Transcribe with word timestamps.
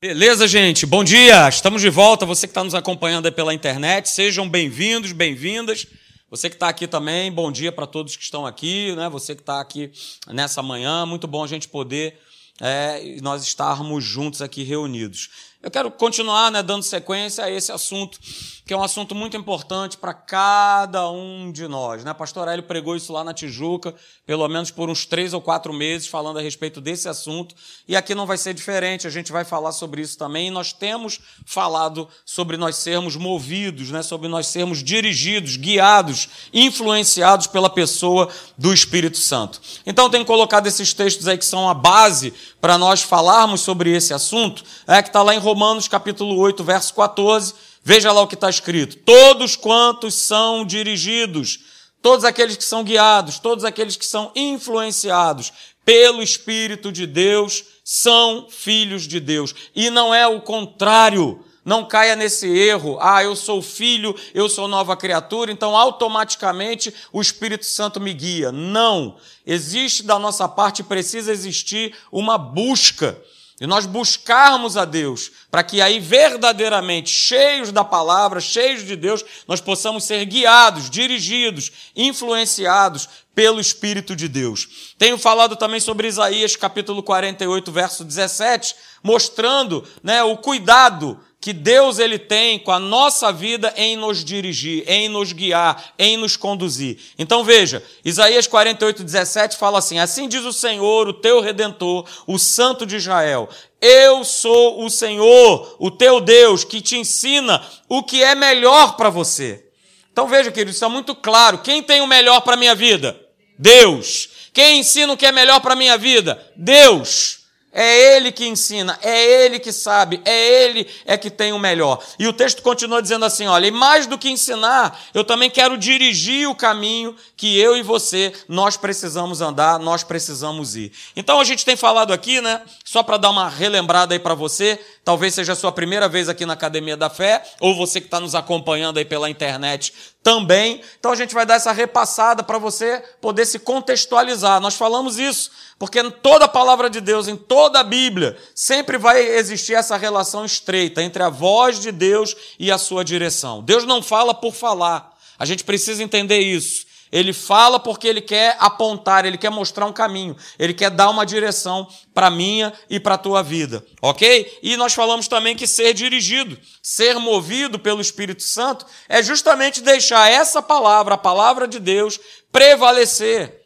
Beleza, 0.00 0.46
gente? 0.46 0.86
Bom 0.86 1.02
dia! 1.02 1.48
Estamos 1.48 1.82
de 1.82 1.90
volta. 1.90 2.24
Você 2.24 2.46
que 2.46 2.52
está 2.52 2.62
nos 2.62 2.72
acompanhando 2.72 3.32
pela 3.32 3.52
internet, 3.52 4.08
sejam 4.08 4.48
bem-vindos, 4.48 5.10
bem-vindas. 5.10 5.88
Você 6.30 6.48
que 6.48 6.54
está 6.54 6.68
aqui 6.68 6.86
também, 6.86 7.32
bom 7.32 7.50
dia 7.50 7.72
para 7.72 7.84
todos 7.84 8.16
que 8.16 8.22
estão 8.22 8.46
aqui, 8.46 8.94
né? 8.94 9.08
Você 9.08 9.34
que 9.34 9.42
está 9.42 9.60
aqui 9.60 9.90
nessa 10.28 10.62
manhã, 10.62 11.04
muito 11.04 11.26
bom 11.26 11.42
a 11.42 11.48
gente 11.48 11.66
poder 11.66 12.16
é, 12.60 13.16
nós 13.20 13.42
estarmos 13.42 14.04
juntos 14.04 14.40
aqui 14.40 14.62
reunidos. 14.62 15.30
Eu 15.60 15.72
quero 15.72 15.90
continuar 15.90 16.52
né, 16.52 16.62
dando 16.62 16.84
sequência 16.84 17.42
a 17.42 17.50
esse 17.50 17.72
assunto, 17.72 18.16
que 18.64 18.72
é 18.72 18.76
um 18.76 18.82
assunto 18.82 19.12
muito 19.12 19.36
importante 19.36 19.96
para 19.96 20.14
cada 20.14 21.10
um 21.10 21.50
de 21.50 21.66
nós. 21.66 22.04
Né? 22.04 22.14
Pastor 22.14 22.46
Hélio 22.46 22.62
pregou 22.62 22.94
isso 22.94 23.12
lá 23.12 23.24
na 23.24 23.34
Tijuca, 23.34 23.92
pelo 24.24 24.46
menos 24.46 24.70
por 24.70 24.88
uns 24.88 25.04
três 25.04 25.34
ou 25.34 25.40
quatro 25.40 25.72
meses, 25.72 26.06
falando 26.06 26.38
a 26.38 26.42
respeito 26.42 26.80
desse 26.80 27.08
assunto. 27.08 27.56
E 27.88 27.96
aqui 27.96 28.14
não 28.14 28.24
vai 28.24 28.38
ser 28.38 28.54
diferente, 28.54 29.08
a 29.08 29.10
gente 29.10 29.32
vai 29.32 29.44
falar 29.44 29.72
sobre 29.72 30.00
isso 30.00 30.16
também. 30.16 30.46
E 30.46 30.50
nós 30.50 30.72
temos 30.72 31.18
falado 31.44 32.08
sobre 32.24 32.56
nós 32.56 32.76
sermos 32.76 33.16
movidos, 33.16 33.90
né? 33.90 34.00
sobre 34.00 34.28
nós 34.28 34.46
sermos 34.46 34.80
dirigidos, 34.80 35.56
guiados, 35.56 36.28
influenciados 36.52 37.48
pela 37.48 37.68
pessoa 37.68 38.28
do 38.56 38.72
Espírito 38.72 39.18
Santo. 39.18 39.60
Então, 39.84 40.08
tenho 40.08 40.24
colocado 40.24 40.68
esses 40.68 40.92
textos 40.92 41.26
aí 41.26 41.36
que 41.36 41.44
são 41.44 41.68
a 41.68 41.74
base 41.74 42.32
para 42.60 42.78
nós 42.78 43.02
falarmos 43.02 43.60
sobre 43.60 43.90
esse 43.90 44.14
assunto, 44.14 44.62
é 44.86 45.02
que 45.02 45.08
está 45.08 45.22
lá 45.22 45.34
em 45.34 45.47
Romanos 45.48 45.88
capítulo 45.88 46.36
8, 46.36 46.62
verso 46.62 46.92
14. 46.92 47.54
Veja 47.82 48.12
lá 48.12 48.20
o 48.20 48.26
que 48.26 48.34
está 48.34 48.50
escrito: 48.50 48.98
Todos 48.98 49.56
quantos 49.56 50.14
são 50.14 50.62
dirigidos, 50.62 51.60
todos 52.02 52.26
aqueles 52.26 52.54
que 52.54 52.64
são 52.64 52.84
guiados, 52.84 53.38
todos 53.38 53.64
aqueles 53.64 53.96
que 53.96 54.04
são 54.04 54.30
influenciados 54.36 55.50
pelo 55.86 56.22
Espírito 56.22 56.92
de 56.92 57.06
Deus, 57.06 57.64
são 57.82 58.46
filhos 58.50 59.08
de 59.08 59.18
Deus. 59.20 59.54
E 59.74 59.88
não 59.88 60.14
é 60.14 60.26
o 60.26 60.42
contrário. 60.42 61.42
Não 61.64 61.82
caia 61.86 62.14
nesse 62.14 62.46
erro. 62.46 62.98
Ah, 63.00 63.24
eu 63.24 63.34
sou 63.34 63.62
filho, 63.62 64.14
eu 64.34 64.50
sou 64.50 64.68
nova 64.68 64.98
criatura, 64.98 65.50
então 65.50 65.74
automaticamente 65.74 66.94
o 67.10 67.22
Espírito 67.22 67.64
Santo 67.64 67.98
me 67.98 68.12
guia. 68.12 68.52
Não. 68.52 69.16
Existe 69.46 70.02
da 70.02 70.18
nossa 70.18 70.46
parte, 70.46 70.82
precisa 70.82 71.32
existir 71.32 71.94
uma 72.12 72.36
busca 72.36 73.18
e 73.60 73.66
nós 73.66 73.86
buscarmos 73.86 74.76
a 74.76 74.84
Deus, 74.84 75.32
para 75.50 75.64
que 75.64 75.80
aí 75.80 75.98
verdadeiramente, 75.98 77.10
cheios 77.10 77.72
da 77.72 77.82
palavra, 77.82 78.40
cheios 78.40 78.84
de 78.84 78.94
Deus, 78.94 79.24
nós 79.48 79.60
possamos 79.60 80.04
ser 80.04 80.24
guiados, 80.26 80.88
dirigidos, 80.88 81.72
influenciados 81.96 83.08
pelo 83.34 83.60
Espírito 83.60 84.14
de 84.14 84.28
Deus. 84.28 84.94
Tenho 84.96 85.18
falado 85.18 85.56
também 85.56 85.80
sobre 85.80 86.06
Isaías 86.06 86.54
capítulo 86.54 87.02
48, 87.02 87.72
verso 87.72 88.04
17, 88.04 88.76
mostrando 89.02 89.84
né, 90.02 90.22
o 90.22 90.36
cuidado 90.36 91.20
que 91.40 91.52
Deus 91.52 91.98
ele 91.98 92.18
tem 92.18 92.58
com 92.58 92.72
a 92.72 92.80
nossa 92.80 93.32
vida 93.32 93.72
em 93.76 93.96
nos 93.96 94.24
dirigir, 94.24 94.84
em 94.88 95.08
nos 95.08 95.32
guiar, 95.32 95.94
em 95.98 96.16
nos 96.16 96.36
conduzir. 96.36 96.98
Então 97.16 97.44
veja, 97.44 97.82
Isaías 98.04 98.46
48, 98.46 99.04
17 99.04 99.56
fala 99.56 99.78
assim: 99.78 99.98
Assim 99.98 100.28
diz 100.28 100.44
o 100.44 100.52
Senhor, 100.52 101.08
o 101.08 101.12
teu 101.12 101.40
redentor, 101.40 102.04
o 102.26 102.38
Santo 102.38 102.84
de 102.84 102.96
Israel. 102.96 103.48
Eu 103.80 104.24
sou 104.24 104.84
o 104.84 104.90
Senhor, 104.90 105.76
o 105.78 105.90
teu 105.90 106.20
Deus, 106.20 106.64
que 106.64 106.80
te 106.80 106.96
ensina 106.96 107.64
o 107.88 108.02
que 108.02 108.22
é 108.22 108.34
melhor 108.34 108.96
para 108.96 109.08
você. 109.08 109.64
Então 110.12 110.26
veja, 110.26 110.50
querido, 110.50 110.72
isso 110.72 110.84
é 110.84 110.88
muito 110.88 111.14
claro. 111.14 111.58
Quem 111.58 111.80
tem 111.80 112.00
o 112.00 112.06
melhor 112.06 112.40
para 112.40 112.54
a 112.54 112.56
minha 112.56 112.74
vida? 112.74 113.18
Deus. 113.56 114.28
Quem 114.52 114.80
ensina 114.80 115.12
o 115.12 115.16
que 115.16 115.26
é 115.26 115.30
melhor 115.30 115.60
para 115.60 115.74
a 115.74 115.76
minha 115.76 115.96
vida? 115.96 116.44
Deus. 116.56 117.37
É 117.70 118.16
Ele 118.16 118.32
que 118.32 118.46
ensina, 118.46 118.98
é 119.02 119.44
Ele 119.44 119.58
que 119.58 119.72
sabe, 119.72 120.22
é 120.24 120.64
Ele 120.64 120.88
é 121.04 121.18
que 121.18 121.28
tem 121.28 121.52
o 121.52 121.58
melhor. 121.58 122.02
E 122.18 122.26
o 122.26 122.32
texto 122.32 122.62
continua 122.62 123.02
dizendo 123.02 123.26
assim: 123.26 123.46
olha, 123.46 123.66
e 123.66 123.70
mais 123.70 124.06
do 124.06 124.16
que 124.16 124.30
ensinar, 124.30 124.98
eu 125.12 125.22
também 125.22 125.50
quero 125.50 125.76
dirigir 125.76 126.48
o 126.48 126.54
caminho 126.54 127.14
que 127.36 127.60
eu 127.60 127.76
e 127.76 127.82
você, 127.82 128.32
nós 128.48 128.78
precisamos 128.78 129.42
andar, 129.42 129.78
nós 129.78 130.02
precisamos 130.02 130.76
ir. 130.76 130.92
Então 131.14 131.38
a 131.38 131.44
gente 131.44 131.62
tem 131.62 131.76
falado 131.76 132.12
aqui, 132.12 132.40
né, 132.40 132.62
só 132.84 133.02
para 133.02 133.18
dar 133.18 133.28
uma 133.30 133.50
relembrada 133.50 134.14
aí 134.14 134.18
para 134.18 134.34
você, 134.34 134.80
talvez 135.04 135.34
seja 135.34 135.52
a 135.52 135.56
sua 135.56 135.70
primeira 135.70 136.08
vez 136.08 136.28
aqui 136.28 136.46
na 136.46 136.54
Academia 136.54 136.96
da 136.96 137.10
Fé, 137.10 137.42
ou 137.60 137.76
você 137.76 138.00
que 138.00 138.06
está 138.06 138.18
nos 138.18 138.34
acompanhando 138.34 138.96
aí 138.96 139.04
pela 139.04 139.28
internet 139.28 139.92
também. 140.22 140.80
Então 140.98 141.12
a 141.12 141.16
gente 141.16 141.34
vai 141.34 141.44
dar 141.44 141.54
essa 141.54 141.72
repassada 141.72 142.42
para 142.42 142.58
você 142.58 143.02
poder 143.20 143.44
se 143.44 143.58
contextualizar. 143.58 144.58
Nós 144.58 144.74
falamos 144.74 145.18
isso 145.18 145.50
porque 145.78 146.02
toda 146.10 146.46
a 146.46 146.48
palavra 146.48 146.90
de 146.90 147.00
Deus, 147.00 147.28
em 147.28 147.36
toda 147.68 147.80
a 147.80 147.84
Bíblia, 147.84 148.34
sempre 148.54 148.96
vai 148.96 149.20
existir 149.20 149.74
essa 149.74 149.94
relação 149.98 150.42
estreita 150.42 151.02
entre 151.02 151.22
a 151.22 151.28
voz 151.28 151.78
de 151.78 151.92
Deus 151.92 152.34
e 152.58 152.72
a 152.72 152.78
sua 152.78 153.04
direção. 153.04 153.62
Deus 153.62 153.84
não 153.84 154.02
fala 154.02 154.32
por 154.32 154.54
falar. 154.54 155.14
A 155.38 155.44
gente 155.44 155.64
precisa 155.64 156.02
entender 156.02 156.38
isso. 156.38 156.86
Ele 157.12 157.32
fala 157.34 157.78
porque 157.78 158.08
ele 158.08 158.22
quer 158.22 158.56
apontar, 158.58 159.26
ele 159.26 159.36
quer 159.36 159.50
mostrar 159.50 159.86
um 159.86 159.92
caminho, 159.92 160.36
ele 160.58 160.74
quer 160.74 160.90
dar 160.90 161.10
uma 161.10 161.24
direção 161.24 161.86
para 162.14 162.30
minha 162.30 162.72
e 162.88 163.00
para 163.00 163.14
a 163.14 163.18
tua 163.18 163.42
vida, 163.42 163.84
ok? 164.02 164.58
E 164.62 164.76
nós 164.76 164.92
falamos 164.92 165.26
também 165.26 165.56
que 165.56 165.66
ser 165.66 165.94
dirigido, 165.94 166.58
ser 166.82 167.14
movido 167.16 167.78
pelo 167.78 168.02
Espírito 168.02 168.42
Santo, 168.42 168.84
é 169.08 169.22
justamente 169.22 169.80
deixar 169.80 170.30
essa 170.30 170.60
palavra, 170.60 171.14
a 171.14 171.18
palavra 171.18 171.66
de 171.66 171.78
Deus, 171.78 172.20
prevalecer 172.52 173.58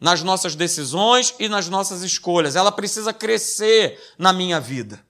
nas 0.00 0.22
nossas 0.22 0.54
decisões 0.54 1.34
e 1.38 1.48
nas 1.48 1.68
nossas 1.68 2.02
escolhas. 2.02 2.56
Ela 2.56 2.72
precisa 2.72 3.12
crescer 3.12 4.00
na 4.18 4.32
minha 4.32 4.60
vida. 4.60 5.04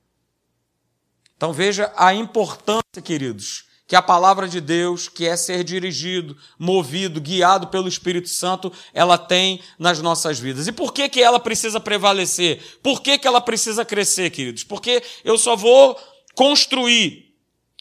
Então 1.36 1.52
veja 1.52 1.92
a 1.96 2.14
importância, 2.14 3.02
queridos, 3.02 3.66
que 3.86 3.94
a 3.94 4.02
palavra 4.02 4.48
de 4.48 4.60
Deus, 4.60 5.08
que 5.08 5.26
é 5.26 5.36
ser 5.36 5.62
dirigido, 5.62 6.36
movido, 6.58 7.20
guiado 7.20 7.68
pelo 7.68 7.88
Espírito 7.88 8.28
Santo, 8.28 8.72
ela 8.92 9.16
tem 9.16 9.60
nas 9.78 10.00
nossas 10.00 10.38
vidas. 10.38 10.66
E 10.66 10.72
por 10.72 10.92
que, 10.92 11.08
que 11.08 11.22
ela 11.22 11.38
precisa 11.38 11.78
prevalecer? 11.78 12.60
Por 12.82 13.00
que, 13.00 13.18
que 13.18 13.28
ela 13.28 13.40
precisa 13.40 13.84
crescer, 13.84 14.30
queridos? 14.30 14.64
Porque 14.64 15.02
eu 15.24 15.38
só 15.38 15.54
vou 15.54 15.96
construir 16.34 17.25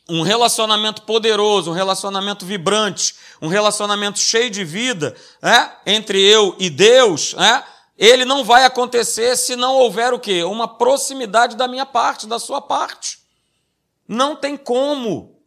um 0.07 0.21
relacionamento 0.21 1.01
poderoso, 1.01 1.71
um 1.71 1.73
relacionamento 1.73 2.45
vibrante, 2.45 3.15
um 3.41 3.47
relacionamento 3.47 4.19
cheio 4.19 4.49
de 4.49 4.63
vida 4.63 5.15
né, 5.41 5.71
entre 5.85 6.21
eu 6.21 6.55
e 6.59 6.69
Deus, 6.69 7.33
né, 7.33 7.63
ele 7.97 8.25
não 8.25 8.43
vai 8.43 8.65
acontecer 8.65 9.35
se 9.37 9.55
não 9.55 9.75
houver 9.75 10.13
o 10.13 10.19
quê? 10.19 10.43
Uma 10.43 10.67
proximidade 10.67 11.55
da 11.55 11.67
minha 11.67 11.85
parte, 11.85 12.27
da 12.27 12.37
sua 12.37 12.61
parte. 12.61 13.19
Não 14.07 14.35
tem 14.35 14.57
como. 14.57 15.39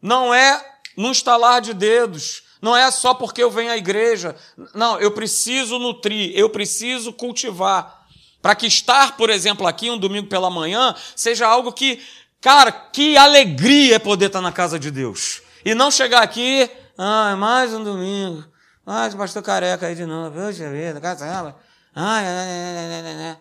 Não 0.00 0.32
é 0.32 0.78
no 0.96 1.10
estalar 1.10 1.60
de 1.60 1.74
dedos. 1.74 2.44
Não 2.62 2.76
é 2.76 2.90
só 2.90 3.12
porque 3.12 3.42
eu 3.42 3.50
venho 3.50 3.72
à 3.72 3.76
igreja. 3.76 4.36
Não, 4.72 4.98
eu 5.00 5.10
preciso 5.10 5.78
nutrir, 5.78 6.32
eu 6.34 6.48
preciso 6.48 7.12
cultivar. 7.12 8.06
Para 8.40 8.54
que 8.54 8.66
estar, 8.66 9.16
por 9.16 9.28
exemplo, 9.28 9.66
aqui 9.66 9.90
um 9.90 9.98
domingo 9.98 10.28
pela 10.28 10.50
manhã 10.50 10.94
seja 11.16 11.46
algo 11.46 11.72
que 11.72 12.00
Cara, 12.44 12.70
que 12.70 13.16
alegria 13.16 13.96
é 13.96 13.98
poder 13.98 14.26
estar 14.26 14.42
na 14.42 14.52
casa 14.52 14.78
de 14.78 14.90
Deus. 14.90 15.40
E 15.64 15.74
não 15.74 15.90
chegar 15.90 16.22
aqui, 16.22 16.70
ah, 16.98 17.34
mais 17.36 17.72
um 17.72 17.82
domingo. 17.82 18.44
Ah, 18.84 19.08
o 19.10 19.16
pastor 19.16 19.42
careca 19.42 19.86
aí 19.86 19.94
de 19.94 20.04
novo. 20.04 20.38
Poxa 20.38 20.70
vida, 20.70 21.00
caramba. 21.00 21.56
Ai, 21.94 22.26
ai, 22.26 22.36
ai, 22.36 23.02
ai, 23.02 23.28
ai. 23.30 23.38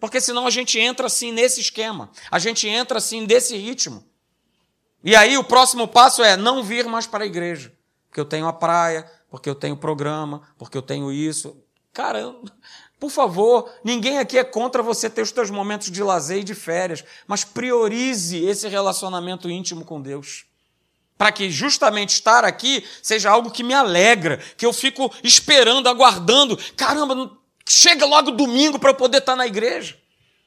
Porque 0.00 0.20
senão 0.20 0.48
a 0.48 0.50
gente 0.50 0.80
entra 0.80 1.06
assim 1.06 1.30
nesse 1.30 1.60
esquema. 1.60 2.10
A 2.28 2.40
gente 2.40 2.66
entra 2.66 2.98
assim 2.98 3.24
desse 3.24 3.56
ritmo. 3.56 4.04
E 5.04 5.14
aí 5.14 5.38
o 5.38 5.44
próximo 5.44 5.86
passo 5.86 6.20
é 6.20 6.36
não 6.36 6.64
vir 6.64 6.86
mais 6.86 7.06
para 7.06 7.22
a 7.22 7.26
igreja. 7.28 7.72
Porque 8.08 8.18
eu 8.18 8.24
tenho 8.24 8.48
a 8.48 8.52
praia, 8.52 9.08
porque 9.30 9.48
eu 9.48 9.54
tenho 9.54 9.76
programa, 9.76 10.42
porque 10.58 10.76
eu 10.76 10.82
tenho 10.82 11.12
isso. 11.12 11.56
Cara, 11.92 12.34
por 12.98 13.10
favor, 13.10 13.70
ninguém 13.84 14.18
aqui 14.18 14.36
é 14.38 14.44
contra 14.44 14.82
você 14.82 15.08
ter 15.08 15.22
os 15.22 15.30
seus 15.30 15.50
momentos 15.50 15.90
de 15.90 16.02
lazer 16.02 16.38
e 16.38 16.44
de 16.44 16.54
férias, 16.54 17.04
mas 17.26 17.44
priorize 17.44 18.44
esse 18.44 18.66
relacionamento 18.66 19.48
íntimo 19.48 19.84
com 19.84 20.00
Deus. 20.00 20.46
Para 21.16 21.30
que 21.30 21.50
justamente 21.50 22.10
estar 22.10 22.44
aqui 22.44 22.84
seja 23.02 23.30
algo 23.30 23.50
que 23.50 23.62
me 23.62 23.74
alegra, 23.74 24.38
que 24.56 24.66
eu 24.66 24.72
fico 24.72 25.12
esperando, 25.22 25.88
aguardando. 25.88 26.58
Caramba, 26.76 27.36
chega 27.68 28.04
logo 28.04 28.32
domingo 28.32 28.78
para 28.78 28.90
eu 28.90 28.94
poder 28.94 29.18
estar 29.18 29.36
na 29.36 29.46
igreja, 29.46 29.96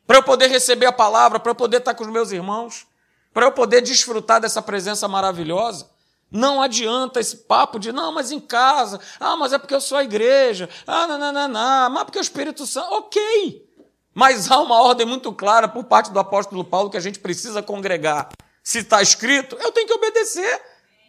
para 0.05 0.17
eu 0.17 0.23
poder 0.23 0.47
receber 0.47 0.85
a 0.87 0.91
palavra, 0.91 1.39
para 1.39 1.51
eu 1.51 1.55
poder 1.55 1.77
estar 1.77 1.93
com 1.93 2.03
os 2.03 2.09
meus 2.09 2.31
irmãos, 2.31 2.85
para 3.33 3.45
eu 3.45 3.51
poder 3.53 3.81
desfrutar 3.81 4.41
dessa 4.41 4.61
presença 4.61 5.07
maravilhosa. 5.07 5.89
Não 6.31 6.61
adianta 6.61 7.19
esse 7.19 7.37
papo 7.37 7.77
de, 7.77 7.91
não, 7.91 8.13
mas 8.13 8.31
em 8.31 8.39
casa, 8.39 9.01
ah, 9.19 9.35
mas 9.35 9.51
é 9.51 9.57
porque 9.57 9.75
eu 9.75 9.81
sou 9.81 9.97
a 9.97 10.03
igreja, 10.03 10.69
ah, 10.87 11.05
não, 11.05 11.17
não, 11.17 11.33
não, 11.33 11.47
não, 11.49 11.89
mas 11.89 12.03
porque 12.05 12.19
o 12.19 12.21
Espírito 12.21 12.65
Santo, 12.65 12.93
ok. 12.93 13.69
Mas 14.13 14.49
há 14.49 14.59
uma 14.59 14.81
ordem 14.81 15.05
muito 15.05 15.31
clara 15.33 15.67
por 15.67 15.83
parte 15.83 16.11
do 16.11 16.19
apóstolo 16.19 16.63
Paulo 16.63 16.89
que 16.89 16.97
a 16.97 17.01
gente 17.01 17.19
precisa 17.19 17.61
congregar. 17.61 18.29
Se 18.63 18.79
está 18.79 19.01
escrito, 19.01 19.57
eu 19.59 19.71
tenho 19.71 19.87
que 19.87 19.93
obedecer. 19.93 20.61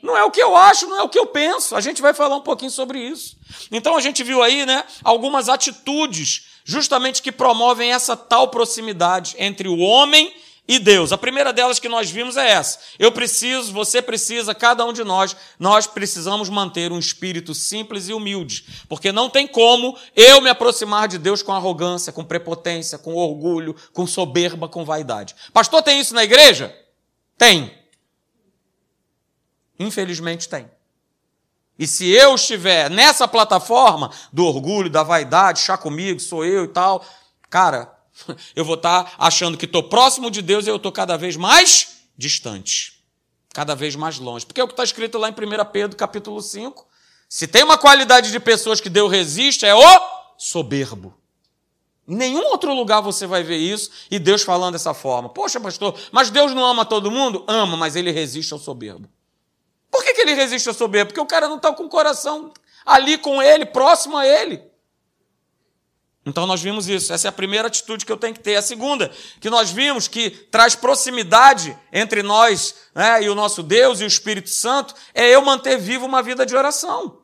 Não 0.02 0.16
é 0.16 0.24
o 0.24 0.30
que 0.30 0.42
eu 0.42 0.56
acho, 0.56 0.88
não 0.88 0.98
é 0.98 1.02
o 1.02 1.08
que 1.08 1.18
eu 1.18 1.26
penso. 1.26 1.76
A 1.76 1.80
gente 1.80 2.02
vai 2.02 2.12
falar 2.12 2.34
um 2.34 2.40
pouquinho 2.40 2.70
sobre 2.70 2.98
isso. 2.98 3.36
Então 3.70 3.96
a 3.96 4.00
gente 4.00 4.24
viu 4.24 4.42
aí, 4.42 4.66
né, 4.66 4.84
algumas 5.04 5.48
atitudes 5.48 6.48
justamente 6.64 7.22
que 7.22 7.30
promovem 7.30 7.92
essa 7.92 8.16
tal 8.16 8.48
proximidade 8.48 9.36
entre 9.38 9.68
o 9.68 9.78
homem 9.78 10.34
e 10.66 10.78
Deus. 10.78 11.12
A 11.12 11.18
primeira 11.18 11.52
delas 11.52 11.78
que 11.78 11.88
nós 11.88 12.10
vimos 12.10 12.36
é 12.36 12.50
essa. 12.50 12.78
Eu 12.98 13.10
preciso, 13.12 13.72
você 13.72 14.00
precisa, 14.00 14.54
cada 14.54 14.84
um 14.84 14.92
de 14.92 15.02
nós, 15.02 15.36
nós 15.58 15.86
precisamos 15.86 16.48
manter 16.48 16.92
um 16.92 16.98
espírito 16.98 17.54
simples 17.54 18.08
e 18.08 18.12
humilde, 18.12 18.64
porque 18.88 19.10
não 19.10 19.28
tem 19.28 19.46
como 19.46 19.96
eu 20.14 20.40
me 20.40 20.48
aproximar 20.48 21.08
de 21.08 21.18
Deus 21.18 21.42
com 21.42 21.52
arrogância, 21.52 22.12
com 22.12 22.24
prepotência, 22.24 22.98
com 22.98 23.14
orgulho, 23.14 23.74
com 23.92 24.06
soberba, 24.06 24.68
com 24.68 24.84
vaidade. 24.84 25.34
Pastor, 25.52 25.82
tem 25.82 26.00
isso 26.00 26.14
na 26.14 26.24
igreja? 26.24 26.74
Tem. 27.36 27.76
Infelizmente 29.78 30.48
tem. 30.48 30.70
E 31.78 31.86
se 31.86 32.08
eu 32.08 32.34
estiver 32.36 32.88
nessa 32.88 33.26
plataforma 33.26 34.10
do 34.32 34.46
orgulho, 34.46 34.88
da 34.88 35.02
vaidade, 35.02 35.60
chá 35.60 35.76
comigo, 35.76 36.20
sou 36.20 36.44
eu 36.44 36.64
e 36.64 36.68
tal, 36.68 37.04
cara, 37.50 37.92
eu 38.54 38.64
vou 38.64 38.74
estar 38.74 39.14
achando 39.18 39.56
que 39.56 39.64
estou 39.64 39.82
próximo 39.82 40.30
de 40.30 40.42
Deus 40.42 40.66
e 40.66 40.70
eu 40.70 40.76
estou 40.76 40.92
cada 40.92 41.16
vez 41.16 41.36
mais 41.36 42.02
distante, 42.16 43.02
cada 43.52 43.74
vez 43.74 43.96
mais 43.96 44.18
longe. 44.18 44.46
Porque 44.46 44.60
é 44.60 44.64
o 44.64 44.68
que 44.68 44.72
está 44.72 44.84
escrito 44.84 45.18
lá 45.18 45.28
em 45.28 45.32
1 45.32 45.64
Pedro 45.72 45.96
capítulo 45.96 46.40
5. 46.40 46.86
Se 47.28 47.46
tem 47.46 47.62
uma 47.62 47.78
qualidade 47.78 48.30
de 48.30 48.38
pessoas 48.38 48.80
que 48.80 48.90
Deus 48.90 49.10
resiste, 49.10 49.64
é 49.64 49.74
o 49.74 50.00
soberbo. 50.36 51.14
Em 52.06 52.16
nenhum 52.16 52.44
outro 52.46 52.74
lugar 52.74 53.00
você 53.00 53.26
vai 53.26 53.42
ver 53.42 53.58
isso 53.58 53.90
e 54.10 54.18
Deus 54.18 54.42
falando 54.42 54.72
dessa 54.72 54.92
forma. 54.92 55.28
Poxa, 55.28 55.60
pastor, 55.60 55.98
mas 56.10 56.30
Deus 56.30 56.52
não 56.52 56.64
ama 56.64 56.84
todo 56.84 57.10
mundo? 57.10 57.44
Ama, 57.46 57.76
mas 57.76 57.96
ele 57.96 58.10
resiste 58.10 58.52
ao 58.52 58.58
soberbo. 58.58 59.08
Por 59.90 60.02
que, 60.02 60.14
que 60.14 60.20
ele 60.22 60.34
resiste 60.34 60.68
ao 60.68 60.74
soberbo? 60.74 61.08
Porque 61.08 61.20
o 61.20 61.26
cara 61.26 61.48
não 61.48 61.56
está 61.56 61.72
com 61.72 61.84
o 61.84 61.88
coração 61.88 62.52
ali 62.84 63.16
com 63.16 63.40
ele, 63.40 63.64
próximo 63.64 64.16
a 64.16 64.26
ele. 64.26 64.62
Então 66.24 66.46
nós 66.46 66.62
vimos 66.62 66.88
isso. 66.88 67.12
Essa 67.12 67.28
é 67.28 67.30
a 67.30 67.32
primeira 67.32 67.68
atitude 67.68 68.06
que 68.06 68.12
eu 68.12 68.16
tenho 68.16 68.34
que 68.34 68.40
ter. 68.40 68.54
A 68.56 68.62
segunda, 68.62 69.10
que 69.40 69.50
nós 69.50 69.70
vimos 69.70 70.06
que 70.06 70.30
traz 70.30 70.74
proximidade 70.74 71.76
entre 71.92 72.22
nós 72.22 72.74
né, 72.94 73.24
e 73.24 73.28
o 73.28 73.34
nosso 73.34 73.62
Deus 73.62 74.00
e 74.00 74.04
o 74.04 74.06
Espírito 74.06 74.48
Santo, 74.48 74.94
é 75.12 75.28
eu 75.28 75.42
manter 75.42 75.78
vivo 75.78 76.06
uma 76.06 76.22
vida 76.22 76.46
de 76.46 76.54
oração. 76.54 77.18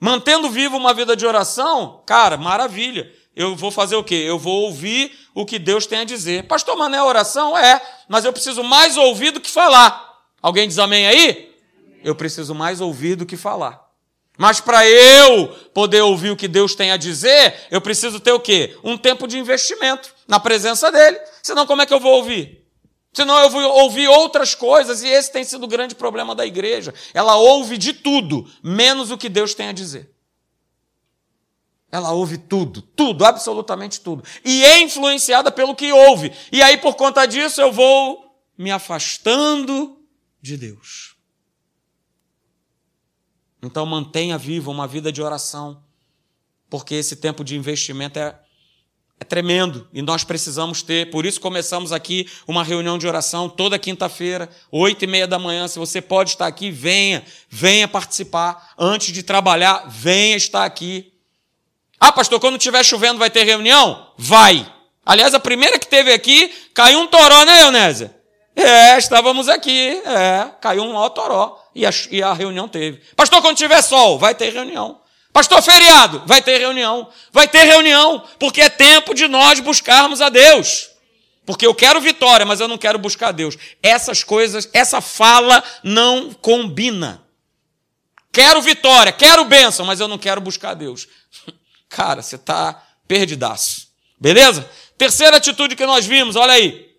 Mantendo 0.00 0.50
vivo 0.50 0.76
uma 0.76 0.92
vida 0.92 1.14
de 1.14 1.24
oração, 1.24 2.02
cara, 2.04 2.36
maravilha. 2.36 3.12
Eu 3.36 3.54
vou 3.54 3.70
fazer 3.70 3.94
o 3.94 4.02
quê? 4.02 4.16
Eu 4.16 4.36
vou 4.36 4.64
ouvir 4.64 5.16
o 5.32 5.46
que 5.46 5.58
Deus 5.58 5.86
tem 5.86 6.00
a 6.00 6.04
dizer. 6.04 6.48
Pastor, 6.48 6.76
mas 6.76 6.90
não 6.90 6.98
é 6.98 7.02
oração? 7.02 7.56
É, 7.56 7.80
mas 8.08 8.24
eu 8.24 8.32
preciso 8.32 8.64
mais 8.64 8.96
ouvir 8.96 9.30
do 9.30 9.40
que 9.40 9.48
falar. 9.48 10.20
Alguém 10.42 10.66
diz 10.66 10.78
amém 10.78 11.06
aí? 11.06 11.54
Eu 12.02 12.16
preciso 12.16 12.52
mais 12.52 12.80
ouvir 12.80 13.14
do 13.14 13.24
que 13.24 13.36
falar. 13.36 13.81
Mas 14.42 14.58
para 14.60 14.84
eu 14.84 15.46
poder 15.72 16.00
ouvir 16.00 16.30
o 16.30 16.36
que 16.36 16.48
Deus 16.48 16.74
tem 16.74 16.90
a 16.90 16.96
dizer, 16.96 17.68
eu 17.70 17.80
preciso 17.80 18.18
ter 18.18 18.32
o 18.32 18.40
quê? 18.40 18.76
Um 18.82 18.98
tempo 18.98 19.28
de 19.28 19.38
investimento 19.38 20.12
na 20.26 20.40
presença 20.40 20.90
dele. 20.90 21.16
Senão, 21.40 21.64
como 21.64 21.80
é 21.80 21.86
que 21.86 21.94
eu 21.94 22.00
vou 22.00 22.16
ouvir? 22.16 22.66
Senão 23.12 23.38
eu 23.38 23.48
vou 23.48 23.62
ouvir 23.62 24.08
outras 24.08 24.52
coisas, 24.52 25.00
e 25.00 25.06
esse 25.06 25.30
tem 25.30 25.44
sido 25.44 25.62
o 25.62 25.68
grande 25.68 25.94
problema 25.94 26.34
da 26.34 26.44
igreja. 26.44 26.92
Ela 27.14 27.36
ouve 27.36 27.78
de 27.78 27.92
tudo, 27.92 28.44
menos 28.64 29.12
o 29.12 29.16
que 29.16 29.28
Deus 29.28 29.54
tem 29.54 29.68
a 29.68 29.72
dizer. 29.72 30.10
Ela 31.92 32.10
ouve 32.10 32.36
tudo, 32.36 32.82
tudo, 32.82 33.24
absolutamente 33.24 34.00
tudo. 34.00 34.24
E 34.44 34.64
é 34.64 34.80
influenciada 34.80 35.52
pelo 35.52 35.76
que 35.76 35.92
ouve. 35.92 36.32
E 36.50 36.60
aí, 36.64 36.78
por 36.78 36.96
conta 36.96 37.26
disso, 37.26 37.60
eu 37.60 37.70
vou 37.70 38.24
me 38.58 38.72
afastando 38.72 40.00
de 40.40 40.56
Deus. 40.56 41.11
Então 43.62 43.86
mantenha 43.86 44.36
viva 44.36 44.70
uma 44.70 44.88
vida 44.88 45.12
de 45.12 45.22
oração, 45.22 45.80
porque 46.68 46.96
esse 46.96 47.14
tempo 47.14 47.44
de 47.44 47.56
investimento 47.56 48.18
é, 48.18 48.34
é 49.20 49.24
tremendo 49.24 49.86
e 49.92 50.02
nós 50.02 50.24
precisamos 50.24 50.82
ter. 50.82 51.10
Por 51.10 51.24
isso 51.24 51.40
começamos 51.40 51.92
aqui 51.92 52.28
uma 52.46 52.64
reunião 52.64 52.98
de 52.98 53.06
oração 53.06 53.48
toda 53.48 53.78
quinta-feira, 53.78 54.50
oito 54.70 55.04
e 55.04 55.06
meia 55.06 55.28
da 55.28 55.38
manhã. 55.38 55.68
Se 55.68 55.78
você 55.78 56.00
pode 56.00 56.30
estar 56.30 56.48
aqui, 56.48 56.72
venha, 56.72 57.24
venha 57.48 57.86
participar. 57.86 58.74
Antes 58.76 59.12
de 59.12 59.22
trabalhar, 59.22 59.88
venha 59.88 60.36
estar 60.36 60.64
aqui. 60.64 61.12
Ah, 62.00 62.10
pastor, 62.10 62.40
quando 62.40 62.56
estiver 62.56 62.84
chovendo 62.84 63.20
vai 63.20 63.30
ter 63.30 63.44
reunião? 63.44 64.08
Vai. 64.18 64.70
Aliás, 65.06 65.34
a 65.34 65.40
primeira 65.40 65.78
que 65.78 65.86
teve 65.86 66.12
aqui, 66.12 66.48
caiu 66.74 66.98
um 66.98 67.06
toró, 67.06 67.44
né, 67.44 67.62
Eunésia? 67.62 68.21
É, 68.54 68.98
estávamos 68.98 69.48
aqui, 69.48 70.02
é, 70.04 70.50
caiu 70.60 70.82
um 70.82 70.92
maior 70.92 71.08
toró. 71.10 71.58
E 71.74 71.86
a, 71.86 71.90
e 72.10 72.22
a 72.22 72.32
reunião 72.32 72.68
teve. 72.68 73.00
Pastor, 73.16 73.40
quando 73.40 73.56
tiver 73.56 73.80
sol, 73.82 74.18
vai 74.18 74.34
ter 74.34 74.52
reunião. 74.52 75.00
Pastor, 75.32 75.62
feriado, 75.62 76.22
vai 76.26 76.42
ter 76.42 76.58
reunião. 76.58 77.08
Vai 77.32 77.48
ter 77.48 77.64
reunião, 77.64 78.22
porque 78.38 78.60
é 78.60 78.68
tempo 78.68 79.14
de 79.14 79.26
nós 79.26 79.60
buscarmos 79.60 80.20
a 80.20 80.28
Deus. 80.28 80.90
Porque 81.46 81.66
eu 81.66 81.74
quero 81.74 82.00
vitória, 82.00 82.44
mas 82.44 82.60
eu 82.60 82.68
não 82.68 82.76
quero 82.76 82.98
buscar 82.98 83.28
a 83.28 83.32
Deus. 83.32 83.56
Essas 83.82 84.22
coisas, 84.22 84.68
essa 84.72 85.00
fala 85.00 85.62
não 85.82 86.32
combina. 86.34 87.24
Quero 88.30 88.60
vitória, 88.60 89.12
quero 89.12 89.44
bênção, 89.44 89.84
mas 89.86 89.98
eu 89.98 90.08
não 90.08 90.18
quero 90.18 90.40
buscar 90.40 90.70
a 90.70 90.74
Deus. 90.74 91.08
Cara, 91.88 92.22
você 92.22 92.36
está 92.36 92.82
perdidaço. 93.08 93.88
Beleza? 94.20 94.68
Terceira 94.96 95.38
atitude 95.38 95.74
que 95.74 95.84
nós 95.84 96.06
vimos, 96.06 96.36
olha 96.36 96.52
aí. 96.52 96.91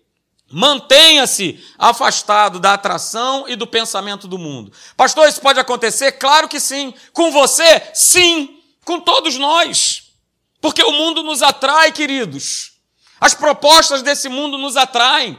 Mantenha-se 0.54 1.60
afastado 1.76 2.60
da 2.60 2.74
atração 2.74 3.48
e 3.48 3.56
do 3.56 3.66
pensamento 3.66 4.28
do 4.28 4.38
mundo. 4.38 4.72
Pastor, 4.96 5.28
isso 5.28 5.40
pode 5.40 5.58
acontecer? 5.58 6.12
Claro 6.12 6.48
que 6.48 6.60
sim. 6.60 6.94
Com 7.12 7.32
você? 7.32 7.90
Sim. 7.92 8.62
Com 8.84 9.00
todos 9.00 9.36
nós. 9.36 10.12
Porque 10.60 10.80
o 10.80 10.92
mundo 10.92 11.24
nos 11.24 11.42
atrai, 11.42 11.90
queridos. 11.90 12.74
As 13.20 13.34
propostas 13.34 14.00
desse 14.00 14.28
mundo 14.28 14.56
nos 14.56 14.76
atraem. 14.76 15.36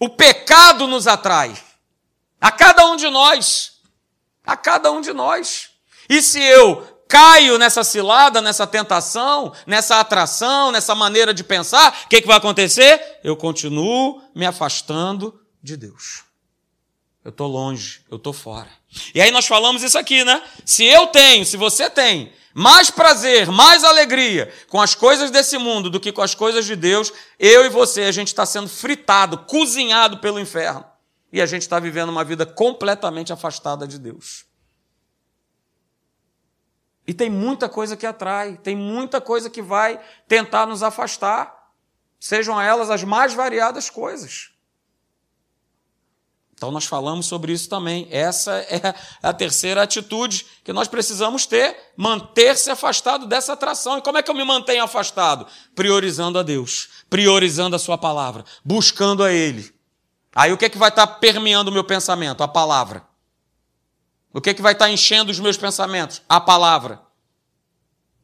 O 0.00 0.08
pecado 0.08 0.86
nos 0.86 1.06
atrai. 1.06 1.54
A 2.40 2.50
cada 2.50 2.86
um 2.86 2.96
de 2.96 3.10
nós. 3.10 3.72
A 4.46 4.56
cada 4.56 4.90
um 4.90 5.02
de 5.02 5.12
nós. 5.12 5.68
E 6.08 6.22
se 6.22 6.40
eu 6.40 6.93
caio 7.08 7.58
nessa 7.58 7.84
cilada, 7.84 8.40
nessa 8.40 8.66
tentação, 8.66 9.52
nessa 9.66 10.00
atração, 10.00 10.72
nessa 10.72 10.94
maneira 10.94 11.32
de 11.32 11.44
pensar, 11.44 12.02
o 12.04 12.08
que, 12.08 12.20
que 12.20 12.26
vai 12.26 12.36
acontecer? 12.36 13.18
Eu 13.22 13.36
continuo 13.36 14.22
me 14.34 14.46
afastando 14.46 15.40
de 15.62 15.76
Deus. 15.76 16.24
Eu 17.24 17.30
estou 17.30 17.48
longe, 17.48 18.02
eu 18.10 18.16
estou 18.16 18.32
fora. 18.32 18.68
E 19.14 19.20
aí 19.20 19.30
nós 19.30 19.46
falamos 19.46 19.82
isso 19.82 19.98
aqui, 19.98 20.24
né? 20.24 20.42
Se 20.64 20.84
eu 20.84 21.06
tenho, 21.06 21.44
se 21.44 21.56
você 21.56 21.88
tem 21.88 22.32
mais 22.52 22.90
prazer, 22.90 23.50
mais 23.50 23.82
alegria 23.82 24.52
com 24.68 24.80
as 24.80 24.94
coisas 24.94 25.30
desse 25.30 25.58
mundo 25.58 25.90
do 25.90 25.98
que 25.98 26.12
com 26.12 26.22
as 26.22 26.34
coisas 26.34 26.64
de 26.66 26.76
Deus, 26.76 27.12
eu 27.38 27.64
e 27.64 27.68
você, 27.68 28.02
a 28.02 28.12
gente 28.12 28.28
está 28.28 28.44
sendo 28.46 28.68
fritado, 28.68 29.38
cozinhado 29.38 30.18
pelo 30.18 30.38
inferno. 30.38 30.84
E 31.32 31.42
a 31.42 31.46
gente 31.46 31.62
está 31.62 31.80
vivendo 31.80 32.10
uma 32.10 32.22
vida 32.22 32.46
completamente 32.46 33.32
afastada 33.32 33.88
de 33.88 33.98
Deus. 33.98 34.44
E 37.06 37.12
tem 37.12 37.28
muita 37.28 37.68
coisa 37.68 37.96
que 37.96 38.06
atrai, 38.06 38.56
tem 38.62 38.74
muita 38.74 39.20
coisa 39.20 39.50
que 39.50 39.60
vai 39.60 40.00
tentar 40.26 40.66
nos 40.66 40.82
afastar, 40.82 41.70
sejam 42.18 42.60
elas 42.60 42.90
as 42.90 43.04
mais 43.04 43.34
variadas 43.34 43.90
coisas. 43.90 44.54
Então, 46.54 46.70
nós 46.70 46.86
falamos 46.86 47.26
sobre 47.26 47.52
isso 47.52 47.68
também. 47.68 48.08
Essa 48.10 48.52
é 48.52 48.94
a 49.22 49.34
terceira 49.34 49.82
atitude 49.82 50.46
que 50.64 50.72
nós 50.72 50.88
precisamos 50.88 51.44
ter: 51.44 51.76
manter-se 51.96 52.70
afastado 52.70 53.26
dessa 53.26 53.52
atração. 53.52 53.98
E 53.98 54.02
como 54.02 54.16
é 54.16 54.22
que 54.22 54.30
eu 54.30 54.34
me 54.34 54.44
mantenho 54.44 54.82
afastado? 54.82 55.46
Priorizando 55.74 56.38
a 56.38 56.42
Deus, 56.42 56.88
priorizando 57.10 57.76
a 57.76 57.78
Sua 57.78 57.98
palavra, 57.98 58.44
buscando 58.64 59.22
a 59.22 59.30
Ele. 59.30 59.74
Aí 60.34 60.52
o 60.52 60.56
que 60.56 60.64
é 60.64 60.70
que 60.70 60.78
vai 60.78 60.88
estar 60.88 61.06
permeando 61.06 61.70
o 61.70 61.74
meu 61.74 61.84
pensamento? 61.84 62.42
A 62.42 62.48
palavra. 62.48 63.04
O 64.34 64.40
que, 64.40 64.50
é 64.50 64.54
que 64.54 64.60
vai 64.60 64.72
estar 64.72 64.90
enchendo 64.90 65.30
os 65.30 65.38
meus 65.38 65.56
pensamentos? 65.56 66.20
A 66.28 66.40
palavra. 66.40 67.00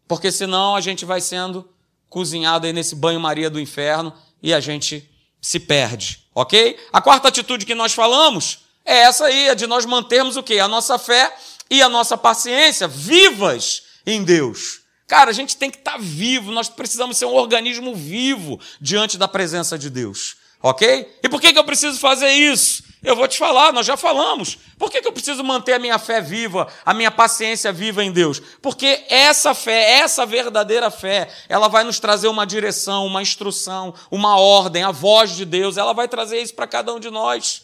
Porque 0.09 0.33
senão 0.33 0.75
a 0.75 0.81
gente 0.81 1.05
vai 1.05 1.21
sendo 1.21 1.73
cozinhado 2.09 2.67
aí 2.67 2.73
nesse 2.73 2.97
banho-maria 2.97 3.49
do 3.49 3.61
inferno 3.61 4.13
e 4.43 4.53
a 4.53 4.59
gente 4.59 5.09
se 5.41 5.61
perde, 5.61 6.27
ok? 6.35 6.77
A 6.93 7.01
quarta 7.01 7.29
atitude 7.29 7.65
que 7.65 7.77
nós 7.77 7.95
falamos 7.95 8.65
é 8.85 9.03
essa 9.03 9.27
aí, 9.27 9.51
é 9.51 9.55
de 9.55 9.69
nós 9.69 9.87
mantermos 9.87 10.37
o 10.37 10.43
quê? 10.43 10.59
A 10.59 10.67
nossa 10.67 10.99
fé 10.99 11.33
e 11.71 11.81
a 11.81 11.89
nossa 11.89 12.19
paciência 12.19 12.89
vivas 12.89 13.85
em 14.05 14.25
Deus. 14.25 14.81
Cara, 15.07 15.31
a 15.31 15.33
gente 15.33 15.57
tem 15.57 15.71
que 15.71 15.79
estar 15.79 15.97
vivo, 15.97 16.51
nós 16.51 16.69
precisamos 16.69 17.17
ser 17.17 17.27
um 17.27 17.35
organismo 17.35 17.95
vivo 17.95 18.59
diante 18.81 19.17
da 19.17 19.29
presença 19.29 19.79
de 19.79 19.89
Deus, 19.89 20.37
ok? 20.61 21.19
E 21.23 21.29
por 21.29 21.41
que, 21.41 21.53
que 21.53 21.59
eu 21.59 21.65
preciso 21.65 22.01
fazer 22.01 22.33
isso? 22.33 22.90
Eu 23.03 23.17
vou 23.17 23.27
te 23.27 23.39
falar, 23.39 23.73
nós 23.73 23.87
já 23.87 23.97
falamos. 23.97 24.59
Por 24.79 24.91
que, 24.91 25.01
que 25.01 25.09
eu 25.09 25.13
preciso 25.13 25.43
manter 25.43 25.73
a 25.73 25.79
minha 25.79 25.99
fé 25.99 26.21
viva, 26.21 26.67
a 26.85 26.93
minha 26.93 27.11
paciência 27.11 27.73
viva 27.73 28.05
em 28.05 28.13
Deus? 28.13 28.41
Porque 28.61 29.05
essa 29.09 29.55
fé, 29.55 29.99
essa 29.99 30.27
verdadeira 30.27 30.91
fé, 30.91 31.29
ela 31.49 31.67
vai 31.69 31.83
nos 31.83 31.99
trazer 31.99 32.29
uma 32.29 32.47
direção, 32.47 33.07
uma 33.07 33.23
instrução, 33.23 33.95
uma 34.11 34.39
ordem, 34.39 34.83
a 34.83 34.91
voz 34.91 35.35
de 35.35 35.47
Deus, 35.47 35.79
ela 35.79 35.95
vai 35.95 36.09
trazer 36.09 36.43
isso 36.43 36.55
para 36.55 36.67
cada 36.67 36.93
um 36.93 37.01
de 37.01 37.11
nós. 37.11 37.63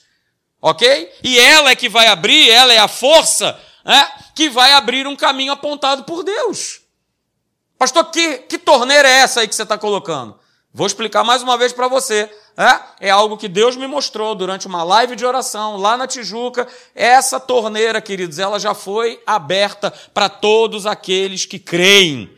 Ok? 0.60 1.12
E 1.22 1.38
ela 1.38 1.70
é 1.70 1.76
que 1.76 1.88
vai 1.88 2.06
abrir, 2.06 2.50
ela 2.50 2.72
é 2.72 2.78
a 2.78 2.88
força 2.88 3.60
né, 3.84 4.10
que 4.34 4.48
vai 4.48 4.72
abrir 4.72 5.06
um 5.06 5.14
caminho 5.14 5.52
apontado 5.52 6.04
por 6.04 6.24
Deus. 6.24 6.80
Pastor, 7.78 8.10
que, 8.10 8.38
que 8.38 8.56
torneira 8.56 9.06
é 9.06 9.18
essa 9.18 9.40
aí 9.40 9.48
que 9.48 9.54
você 9.54 9.64
está 9.64 9.76
colocando? 9.76 10.38
Vou 10.72 10.86
explicar 10.86 11.24
mais 11.24 11.42
uma 11.42 11.56
vez 11.58 11.72
para 11.72 11.88
você. 11.88 12.30
É, 12.56 13.08
é 13.08 13.10
algo 13.10 13.36
que 13.36 13.48
Deus 13.48 13.76
me 13.76 13.86
mostrou 13.86 14.34
durante 14.34 14.66
uma 14.66 14.82
live 14.82 15.14
de 15.14 15.26
oração 15.26 15.76
lá 15.76 15.94
na 15.94 16.06
Tijuca. 16.06 16.66
Essa 16.94 17.38
torneira, 17.38 18.00
queridos, 18.00 18.38
ela 18.38 18.58
já 18.58 18.72
foi 18.72 19.20
aberta 19.26 19.92
para 20.14 20.30
todos 20.30 20.86
aqueles 20.86 21.44
que 21.44 21.58
creem. 21.58 22.30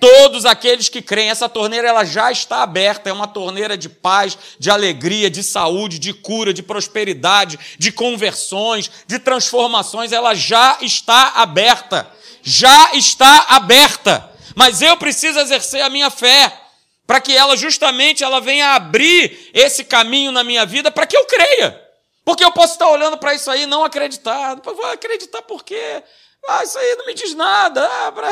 Todos 0.00 0.46
aqueles 0.46 0.88
que 0.88 1.02
creem, 1.02 1.28
essa 1.28 1.46
torneira 1.46 1.86
ela 1.86 2.04
já 2.04 2.32
está 2.32 2.62
aberta, 2.62 3.10
é 3.10 3.12
uma 3.12 3.28
torneira 3.28 3.76
de 3.76 3.90
paz, 3.90 4.38
de 4.58 4.70
alegria, 4.70 5.30
de 5.30 5.42
saúde, 5.42 5.98
de 5.98 6.14
cura, 6.14 6.54
de 6.54 6.62
prosperidade, 6.62 7.58
de 7.78 7.92
conversões, 7.92 8.90
de 9.06 9.18
transformações, 9.18 10.10
ela 10.10 10.34
já 10.34 10.78
está 10.80 11.32
aberta. 11.36 12.10
Já 12.42 12.94
está 12.94 13.44
aberta. 13.50 14.30
Mas 14.54 14.80
eu 14.80 14.96
preciso 14.96 15.38
exercer 15.38 15.82
a 15.82 15.90
minha 15.90 16.08
fé 16.08 16.59
para 17.10 17.20
que 17.20 17.36
ela 17.36 17.56
justamente 17.56 18.22
ela 18.22 18.40
venha 18.40 18.76
abrir 18.76 19.50
esse 19.52 19.82
caminho 19.82 20.30
na 20.30 20.44
minha 20.44 20.64
vida 20.64 20.92
para 20.92 21.08
que 21.08 21.16
eu 21.16 21.24
creia. 21.24 21.84
Porque 22.24 22.44
eu 22.44 22.52
posso 22.52 22.74
estar 22.74 22.88
olhando 22.88 23.18
para 23.18 23.34
isso 23.34 23.50
aí 23.50 23.62
e 23.62 23.66
não 23.66 23.82
acreditar. 23.82 24.54
Vou 24.62 24.86
acreditar 24.86 25.42
por 25.42 25.64
quê? 25.64 26.04
Ah, 26.46 26.62
isso 26.62 26.78
aí 26.78 26.94
não 26.94 27.06
me 27.06 27.12
diz 27.12 27.34
nada. 27.34 27.84
Ah, 27.84 28.12
pra... 28.12 28.28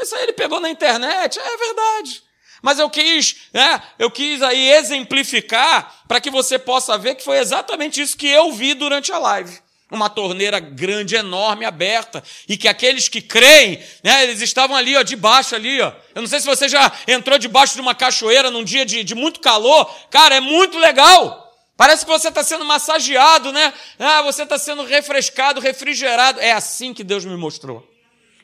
Isso 0.00 0.14
aí 0.14 0.22
ele 0.22 0.32
pegou 0.32 0.60
na 0.60 0.70
internet. 0.70 1.38
É 1.38 1.56
verdade. 1.58 2.22
Mas 2.62 2.78
eu 2.78 2.88
quis, 2.88 3.36
né, 3.52 3.82
eu 3.98 4.10
quis 4.10 4.40
aí 4.40 4.70
exemplificar 4.70 5.94
para 6.08 6.18
que 6.18 6.30
você 6.30 6.58
possa 6.58 6.96
ver 6.96 7.16
que 7.16 7.22
foi 7.22 7.36
exatamente 7.36 8.00
isso 8.00 8.16
que 8.16 8.28
eu 8.28 8.50
vi 8.50 8.72
durante 8.72 9.12
a 9.12 9.18
live 9.18 9.60
uma 9.92 10.08
torneira 10.08 10.58
grande, 10.58 11.14
enorme, 11.14 11.64
aberta, 11.66 12.24
e 12.48 12.56
que 12.56 12.66
aqueles 12.66 13.08
que 13.08 13.20
creem, 13.20 13.80
né, 14.02 14.24
eles 14.24 14.40
estavam 14.40 14.74
ali, 14.74 14.96
ó, 14.96 15.02
debaixo 15.02 15.54
ali, 15.54 15.80
ó. 15.80 15.92
Eu 16.14 16.22
não 16.22 16.28
sei 16.28 16.40
se 16.40 16.46
você 16.46 16.68
já 16.68 16.90
entrou 17.06 17.38
debaixo 17.38 17.74
de 17.74 17.80
uma 17.80 17.94
cachoeira 17.94 18.50
num 18.50 18.64
dia 18.64 18.86
de, 18.86 19.04
de 19.04 19.14
muito 19.14 19.40
calor. 19.40 19.88
Cara, 20.10 20.34
é 20.34 20.40
muito 20.40 20.78
legal. 20.78 21.40
Parece 21.76 22.04
que 22.04 22.10
você 22.10 22.28
está 22.28 22.42
sendo 22.42 22.64
massageado, 22.64 23.52
né? 23.52 23.72
Ah, 23.98 24.22
você 24.22 24.44
está 24.44 24.58
sendo 24.58 24.84
refrescado, 24.84 25.60
refrigerado. 25.60 26.40
É 26.40 26.52
assim 26.52 26.94
que 26.94 27.04
Deus 27.04 27.24
me 27.24 27.36
mostrou. 27.36 27.86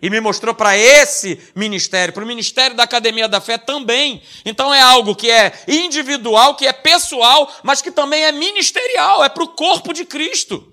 E 0.00 0.08
me 0.08 0.20
mostrou 0.20 0.54
para 0.54 0.76
esse 0.76 1.40
ministério, 1.56 2.14
para 2.14 2.22
o 2.22 2.26
ministério 2.26 2.76
da 2.76 2.84
Academia 2.84 3.28
da 3.28 3.40
Fé 3.40 3.58
também. 3.58 4.22
Então 4.44 4.72
é 4.72 4.80
algo 4.80 5.14
que 5.14 5.30
é 5.30 5.52
individual, 5.66 6.54
que 6.54 6.66
é 6.66 6.72
pessoal, 6.72 7.52
mas 7.62 7.82
que 7.82 7.90
também 7.90 8.24
é 8.24 8.32
ministerial, 8.32 9.24
é 9.24 9.28
para 9.28 9.42
o 9.42 9.48
corpo 9.48 9.92
de 9.92 10.04
Cristo. 10.04 10.72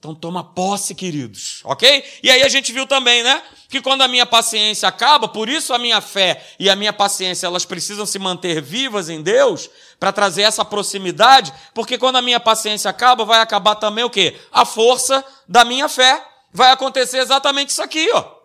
Então 0.00 0.14
toma 0.14 0.42
posse, 0.42 0.94
queridos, 0.94 1.60
ok? 1.62 2.02
E 2.22 2.30
aí 2.30 2.42
a 2.42 2.48
gente 2.48 2.72
viu 2.72 2.86
também, 2.86 3.22
né? 3.22 3.42
Que 3.68 3.82
quando 3.82 4.00
a 4.00 4.08
minha 4.08 4.24
paciência 4.24 4.88
acaba, 4.88 5.28
por 5.28 5.46
isso 5.46 5.74
a 5.74 5.78
minha 5.78 6.00
fé 6.00 6.42
e 6.58 6.70
a 6.70 6.74
minha 6.74 6.90
paciência, 6.90 7.46
elas 7.46 7.66
precisam 7.66 8.06
se 8.06 8.18
manter 8.18 8.62
vivas 8.62 9.10
em 9.10 9.20
Deus 9.20 9.68
para 9.98 10.10
trazer 10.10 10.40
essa 10.40 10.64
proximidade, 10.64 11.52
porque 11.74 11.98
quando 11.98 12.16
a 12.16 12.22
minha 12.22 12.40
paciência 12.40 12.88
acaba, 12.88 13.26
vai 13.26 13.40
acabar 13.40 13.74
também 13.74 14.02
o 14.02 14.08
quê? 14.08 14.40
A 14.50 14.64
força 14.64 15.22
da 15.46 15.66
minha 15.66 15.86
fé. 15.86 16.26
Vai 16.50 16.70
acontecer 16.72 17.18
exatamente 17.18 17.68
isso 17.68 17.82
aqui, 17.82 18.10
ó. 18.14 18.40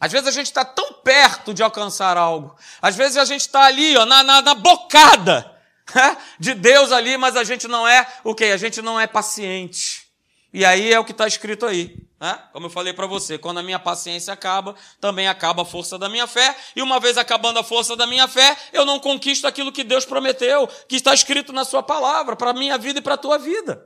Às 0.00 0.10
vezes 0.10 0.26
a 0.26 0.32
gente 0.32 0.46
está 0.46 0.64
tão 0.64 0.90
perto 0.94 1.52
de 1.52 1.62
alcançar 1.62 2.16
algo. 2.16 2.56
Às 2.80 2.96
vezes 2.96 3.18
a 3.18 3.26
gente 3.26 3.42
está 3.42 3.64
ali, 3.66 3.94
ó, 3.94 4.06
na, 4.06 4.22
na, 4.22 4.40
na 4.40 4.54
bocada 4.54 5.53
de 6.38 6.54
Deus 6.54 6.92
ali, 6.92 7.16
mas 7.16 7.36
a 7.36 7.44
gente 7.44 7.68
não 7.68 7.86
é 7.86 8.06
o 8.22 8.34
quê? 8.34 8.46
A 8.46 8.56
gente 8.56 8.80
não 8.80 8.98
é 8.98 9.06
paciente. 9.06 10.04
E 10.52 10.64
aí 10.64 10.92
é 10.92 10.98
o 11.00 11.04
que 11.04 11.10
está 11.10 11.26
escrito 11.26 11.66
aí. 11.66 11.96
Né? 12.20 12.38
Como 12.52 12.66
eu 12.66 12.70
falei 12.70 12.92
para 12.92 13.06
você, 13.06 13.36
quando 13.36 13.58
a 13.58 13.62
minha 13.62 13.78
paciência 13.78 14.32
acaba, 14.32 14.76
também 15.00 15.26
acaba 15.26 15.62
a 15.62 15.64
força 15.64 15.98
da 15.98 16.08
minha 16.08 16.28
fé. 16.28 16.56
E 16.76 16.80
uma 16.80 17.00
vez 17.00 17.18
acabando 17.18 17.58
a 17.58 17.64
força 17.64 17.96
da 17.96 18.06
minha 18.06 18.28
fé, 18.28 18.56
eu 18.72 18.84
não 18.84 19.00
conquisto 19.00 19.46
aquilo 19.46 19.72
que 19.72 19.82
Deus 19.82 20.04
prometeu, 20.04 20.68
que 20.88 20.94
está 20.96 21.12
escrito 21.12 21.52
na 21.52 21.64
Sua 21.64 21.82
palavra, 21.82 22.36
para 22.36 22.50
a 22.50 22.54
minha 22.54 22.78
vida 22.78 23.00
e 23.00 23.02
para 23.02 23.14
a 23.14 23.18
tua 23.18 23.36
vida. 23.36 23.84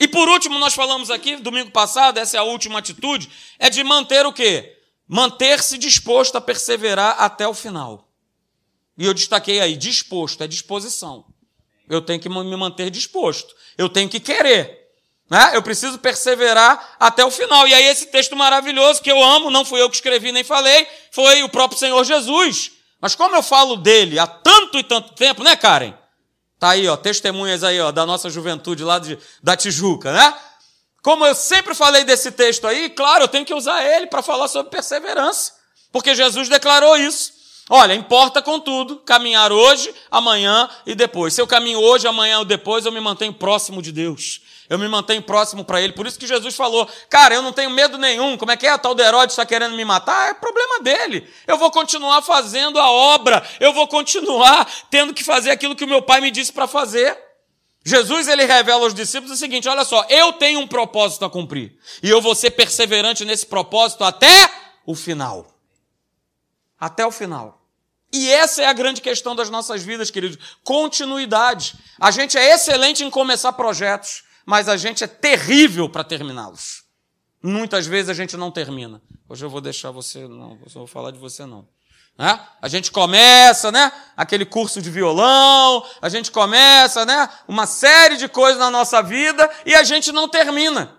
E 0.00 0.08
por 0.08 0.28
último, 0.28 0.58
nós 0.58 0.74
falamos 0.74 1.10
aqui, 1.10 1.36
domingo 1.36 1.70
passado, 1.70 2.18
essa 2.18 2.38
é 2.38 2.40
a 2.40 2.44
última 2.44 2.78
atitude, 2.78 3.30
é 3.58 3.70
de 3.70 3.84
manter 3.84 4.26
o 4.26 4.32
quê? 4.32 4.78
Manter-se 5.06 5.78
disposto 5.78 6.36
a 6.36 6.40
perseverar 6.40 7.16
até 7.18 7.46
o 7.46 7.54
final. 7.54 8.05
E 8.96 9.04
eu 9.04 9.12
destaquei 9.12 9.60
aí, 9.60 9.76
disposto, 9.76 10.42
é 10.42 10.46
disposição. 10.46 11.24
Eu 11.88 12.00
tenho 12.00 12.20
que 12.20 12.28
me 12.28 12.56
manter 12.56 12.90
disposto. 12.90 13.54
Eu 13.76 13.88
tenho 13.88 14.08
que 14.08 14.18
querer. 14.18 14.86
Né? 15.28 15.52
Eu 15.54 15.62
preciso 15.62 15.98
perseverar 15.98 16.96
até 16.98 17.24
o 17.24 17.30
final. 17.30 17.66
E 17.66 17.74
aí, 17.74 17.84
esse 17.84 18.06
texto 18.06 18.34
maravilhoso 18.36 19.02
que 19.02 19.10
eu 19.10 19.22
amo, 19.22 19.50
não 19.50 19.64
fui 19.64 19.80
eu 19.80 19.90
que 19.90 19.96
escrevi 19.96 20.32
nem 20.32 20.44
falei, 20.44 20.86
foi 21.10 21.42
o 21.42 21.48
próprio 21.48 21.78
Senhor 21.78 22.02
Jesus. 22.04 22.72
Mas 23.00 23.14
como 23.14 23.36
eu 23.36 23.42
falo 23.42 23.76
dele 23.76 24.18
há 24.18 24.26
tanto 24.26 24.78
e 24.78 24.82
tanto 24.82 25.14
tempo, 25.14 25.42
né, 25.42 25.56
Karen? 25.56 25.94
Tá 26.58 26.70
aí, 26.70 26.88
ó, 26.88 26.96
testemunhas 26.96 27.62
aí, 27.62 27.78
ó, 27.80 27.92
da 27.92 28.06
nossa 28.06 28.30
juventude 28.30 28.82
lá 28.82 28.98
de, 28.98 29.18
da 29.42 29.56
Tijuca, 29.56 30.12
né? 30.12 30.34
Como 31.02 31.24
eu 31.24 31.34
sempre 31.34 31.74
falei 31.74 32.02
desse 32.02 32.32
texto 32.32 32.66
aí, 32.66 32.88
claro, 32.90 33.24
eu 33.24 33.28
tenho 33.28 33.44
que 33.44 33.54
usar 33.54 33.84
ele 33.84 34.06
para 34.06 34.22
falar 34.22 34.48
sobre 34.48 34.70
perseverança. 34.70 35.52
Porque 35.92 36.14
Jesus 36.14 36.48
declarou 36.48 36.96
isso. 36.96 37.35
Olha, 37.68 37.94
importa 37.94 38.40
contudo 38.40 38.96
caminhar 38.98 39.50
hoje, 39.50 39.92
amanhã 40.08 40.70
e 40.86 40.94
depois. 40.94 41.34
Se 41.34 41.40
eu 41.40 41.48
caminho 41.48 41.80
hoje, 41.80 42.06
amanhã 42.06 42.38
ou 42.38 42.44
depois, 42.44 42.86
eu 42.86 42.92
me 42.92 43.00
mantenho 43.00 43.32
próximo 43.32 43.82
de 43.82 43.90
Deus. 43.90 44.40
Eu 44.70 44.78
me 44.78 44.86
mantenho 44.86 45.20
próximo 45.20 45.64
para 45.64 45.80
Ele. 45.80 45.92
Por 45.92 46.06
isso 46.06 46.18
que 46.18 46.28
Jesus 46.28 46.54
falou: 46.54 46.88
Cara, 47.10 47.34
eu 47.34 47.42
não 47.42 47.52
tenho 47.52 47.70
medo 47.70 47.98
nenhum. 47.98 48.36
Como 48.36 48.52
é 48.52 48.56
que 48.56 48.66
é? 48.66 48.78
Tal 48.78 48.94
de 48.94 49.02
Herodes 49.02 49.32
está 49.32 49.44
querendo 49.44 49.74
me 49.74 49.84
matar? 49.84 50.30
É 50.30 50.34
problema 50.34 50.80
dele. 50.80 51.28
Eu 51.46 51.58
vou 51.58 51.70
continuar 51.70 52.22
fazendo 52.22 52.78
a 52.78 52.88
obra. 52.90 53.44
Eu 53.58 53.72
vou 53.72 53.88
continuar 53.88 54.68
tendo 54.88 55.12
que 55.12 55.24
fazer 55.24 55.50
aquilo 55.50 55.74
que 55.74 55.84
o 55.84 55.88
meu 55.88 56.02
pai 56.02 56.20
me 56.20 56.30
disse 56.30 56.52
para 56.52 56.68
fazer. 56.68 57.16
Jesus 57.84 58.26
ele 58.26 58.44
revela 58.44 58.84
aos 58.84 58.94
discípulos 58.94 59.36
o 59.36 59.36
seguinte: 59.36 59.68
olha 59.68 59.84
só, 59.84 60.04
eu 60.08 60.32
tenho 60.34 60.60
um 60.60 60.68
propósito 60.68 61.24
a 61.24 61.30
cumprir. 61.30 61.76
E 62.00 62.08
eu 62.08 62.20
vou 62.20 62.34
ser 62.34 62.52
perseverante 62.52 63.24
nesse 63.24 63.46
propósito 63.46 64.04
até 64.04 64.50
o 64.84 64.94
final 64.94 65.55
até 66.78 67.06
o 67.06 67.10
final. 67.10 67.62
E 68.12 68.30
essa 68.30 68.62
é 68.62 68.66
a 68.66 68.72
grande 68.72 69.00
questão 69.00 69.34
das 69.34 69.50
nossas 69.50 69.82
vidas, 69.82 70.10
queridos. 70.10 70.38
Continuidade. 70.62 71.74
A 72.00 72.10
gente 72.10 72.38
é 72.38 72.54
excelente 72.54 73.04
em 73.04 73.10
começar 73.10 73.52
projetos, 73.52 74.24
mas 74.44 74.68
a 74.68 74.76
gente 74.76 75.02
é 75.02 75.06
terrível 75.06 75.88
para 75.88 76.04
terminá-los. 76.04 76.84
Muitas 77.42 77.86
vezes 77.86 78.08
a 78.08 78.14
gente 78.14 78.36
não 78.36 78.50
termina. 78.50 79.02
Hoje 79.28 79.44
eu 79.44 79.50
vou 79.50 79.60
deixar 79.60 79.90
você, 79.90 80.26
não, 80.26 80.58
eu 80.62 80.70
vou 80.72 80.86
falar 80.86 81.10
de 81.10 81.18
você 81.18 81.44
não. 81.44 81.68
Né? 82.18 82.40
A 82.62 82.68
gente 82.68 82.90
começa, 82.90 83.70
né? 83.70 83.92
Aquele 84.16 84.46
curso 84.46 84.80
de 84.80 84.90
violão, 84.90 85.84
a 86.00 86.08
gente 86.08 86.30
começa, 86.30 87.04
né? 87.04 87.28
Uma 87.46 87.66
série 87.66 88.16
de 88.16 88.28
coisas 88.28 88.58
na 88.58 88.70
nossa 88.70 89.02
vida 89.02 89.50
e 89.66 89.74
a 89.74 89.84
gente 89.84 90.10
não 90.12 90.28
termina. 90.28 90.96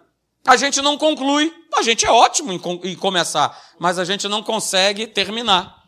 A 0.47 0.55
gente 0.55 0.81
não 0.81 0.97
conclui. 0.97 1.53
A 1.75 1.81
gente 1.81 2.05
é 2.05 2.09
ótimo 2.09 2.53
em, 2.53 2.61
em 2.89 2.95
começar, 2.95 3.55
mas 3.77 3.99
a 3.99 4.05
gente 4.05 4.27
não 4.29 4.41
consegue 4.41 5.05
terminar. 5.05 5.83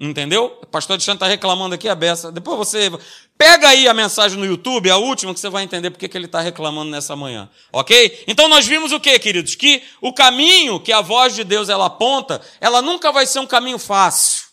Entendeu? 0.00 0.58
O 0.62 0.66
pastor 0.66 0.94
Alexandre 0.94 1.16
está 1.16 1.26
reclamando 1.26 1.74
aqui 1.74 1.88
a 1.88 1.94
beça. 1.94 2.32
Depois 2.32 2.56
você 2.56 2.90
pega 3.36 3.68
aí 3.68 3.86
a 3.86 3.92
mensagem 3.92 4.38
no 4.38 4.46
YouTube, 4.46 4.90
a 4.90 4.96
última, 4.96 5.34
que 5.34 5.40
você 5.40 5.50
vai 5.50 5.64
entender 5.64 5.90
porque 5.90 6.08
que 6.08 6.16
ele 6.16 6.26
está 6.26 6.40
reclamando 6.40 6.90
nessa 6.90 7.14
manhã. 7.14 7.50
Ok? 7.72 8.24
Então 8.26 8.48
nós 8.48 8.66
vimos 8.66 8.92
o 8.92 9.00
que, 9.00 9.18
queridos? 9.18 9.56
Que 9.56 9.82
o 10.00 10.12
caminho 10.12 10.80
que 10.80 10.92
a 10.92 11.00
voz 11.00 11.34
de 11.34 11.44
Deus 11.44 11.68
ela 11.68 11.86
aponta, 11.86 12.40
ela 12.60 12.80
nunca 12.80 13.12
vai 13.12 13.26
ser 13.26 13.40
um 13.40 13.46
caminho 13.46 13.78
fácil. 13.78 14.46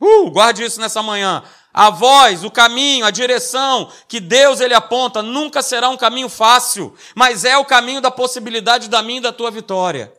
Uh, 0.00 0.30
guarde 0.30 0.64
isso 0.64 0.80
nessa 0.80 1.02
manhã. 1.02 1.42
A 1.72 1.88
voz, 1.90 2.42
o 2.42 2.50
caminho, 2.50 3.06
a 3.06 3.10
direção 3.10 3.90
que 4.08 4.18
Deus 4.18 4.60
ele 4.60 4.74
aponta 4.74 5.22
nunca 5.22 5.62
será 5.62 5.88
um 5.88 5.96
caminho 5.96 6.28
fácil, 6.28 6.94
mas 7.14 7.44
é 7.44 7.56
o 7.56 7.64
caminho 7.64 8.00
da 8.00 8.10
possibilidade 8.10 8.88
da 8.88 9.02
minha 9.02 9.18
e 9.18 9.22
da 9.22 9.32
tua 9.32 9.50
vitória. 9.50 10.12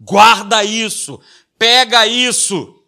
Guarda 0.00 0.64
isso, 0.64 1.20
pega 1.58 2.06
isso. 2.06 2.82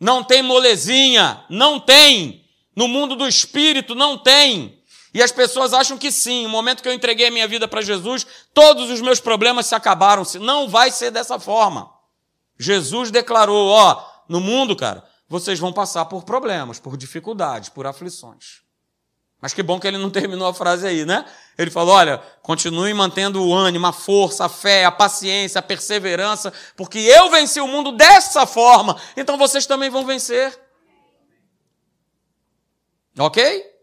Não 0.00 0.22
tem 0.22 0.42
molezinha, 0.42 1.44
não 1.48 1.78
tem. 1.78 2.44
No 2.74 2.88
mundo 2.88 3.14
do 3.14 3.26
espírito 3.26 3.94
não 3.94 4.18
tem. 4.18 4.80
E 5.14 5.22
as 5.22 5.30
pessoas 5.30 5.72
acham 5.72 5.96
que 5.96 6.10
sim, 6.10 6.42
no 6.42 6.48
momento 6.48 6.82
que 6.82 6.88
eu 6.88 6.92
entreguei 6.92 7.28
a 7.28 7.30
minha 7.30 7.46
vida 7.46 7.68
para 7.68 7.80
Jesus, 7.80 8.26
todos 8.52 8.90
os 8.90 9.00
meus 9.00 9.20
problemas 9.20 9.66
se 9.66 9.74
acabaram. 9.74 10.24
Não 10.40 10.68
vai 10.68 10.90
ser 10.90 11.12
dessa 11.12 11.38
forma. 11.38 11.88
Jesus 12.58 13.12
declarou, 13.12 13.68
ó, 13.68 14.04
no 14.28 14.40
mundo, 14.40 14.74
cara, 14.74 15.04
vocês 15.34 15.58
vão 15.58 15.72
passar 15.72 16.04
por 16.04 16.22
problemas, 16.22 16.78
por 16.78 16.96
dificuldades, 16.96 17.68
por 17.68 17.88
aflições. 17.88 18.62
Mas 19.40 19.52
que 19.52 19.64
bom 19.64 19.80
que 19.80 19.86
ele 19.88 19.98
não 19.98 20.08
terminou 20.08 20.46
a 20.46 20.54
frase 20.54 20.86
aí, 20.86 21.04
né? 21.04 21.24
Ele 21.58 21.72
falou: 21.72 21.92
olha, 21.92 22.18
continue 22.40 22.94
mantendo 22.94 23.44
o 23.44 23.52
ânimo, 23.52 23.84
a 23.84 23.92
força, 23.92 24.44
a 24.44 24.48
fé, 24.48 24.84
a 24.84 24.92
paciência, 24.92 25.58
a 25.58 25.62
perseverança, 25.62 26.52
porque 26.76 27.00
eu 27.00 27.30
venci 27.30 27.60
o 27.60 27.66
mundo 27.66 27.90
dessa 27.90 28.46
forma, 28.46 28.96
então 29.16 29.36
vocês 29.36 29.66
também 29.66 29.90
vão 29.90 30.06
vencer. 30.06 30.56
Ok? 33.18 33.73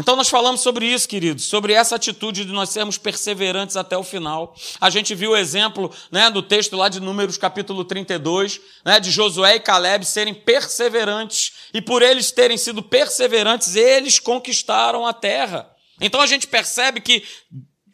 Então 0.00 0.16
nós 0.16 0.30
falamos 0.30 0.62
sobre 0.62 0.86
isso, 0.86 1.06
queridos, 1.06 1.44
sobre 1.44 1.74
essa 1.74 1.96
atitude 1.96 2.46
de 2.46 2.52
nós 2.52 2.70
sermos 2.70 2.96
perseverantes 2.96 3.76
até 3.76 3.98
o 3.98 4.02
final. 4.02 4.56
A 4.80 4.88
gente 4.88 5.14
viu 5.14 5.32
o 5.32 5.36
exemplo 5.36 5.94
né, 6.10 6.30
do 6.30 6.42
texto 6.42 6.74
lá 6.74 6.88
de 6.88 7.00
Números 7.00 7.36
capítulo 7.36 7.84
32, 7.84 8.62
né, 8.82 8.98
de 8.98 9.10
Josué 9.10 9.56
e 9.56 9.60
Caleb 9.60 10.06
serem 10.06 10.32
perseverantes, 10.32 11.52
e 11.74 11.82
por 11.82 12.00
eles 12.00 12.30
terem 12.32 12.56
sido 12.56 12.82
perseverantes, 12.82 13.76
eles 13.76 14.18
conquistaram 14.18 15.06
a 15.06 15.12
terra. 15.12 15.70
Então 16.00 16.22
a 16.22 16.26
gente 16.26 16.46
percebe 16.46 17.02
que 17.02 17.22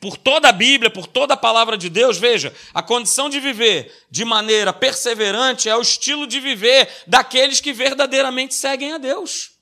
por 0.00 0.16
toda 0.16 0.48
a 0.48 0.52
Bíblia, 0.52 0.90
por 0.90 1.08
toda 1.08 1.34
a 1.34 1.36
palavra 1.36 1.76
de 1.76 1.90
Deus, 1.90 2.18
veja, 2.18 2.54
a 2.72 2.84
condição 2.84 3.28
de 3.28 3.40
viver 3.40 3.92
de 4.08 4.24
maneira 4.24 4.72
perseverante 4.72 5.68
é 5.68 5.74
o 5.74 5.82
estilo 5.82 6.24
de 6.24 6.38
viver 6.38 6.88
daqueles 7.04 7.60
que 7.60 7.72
verdadeiramente 7.72 8.54
seguem 8.54 8.92
a 8.92 8.98
Deus. 8.98 9.55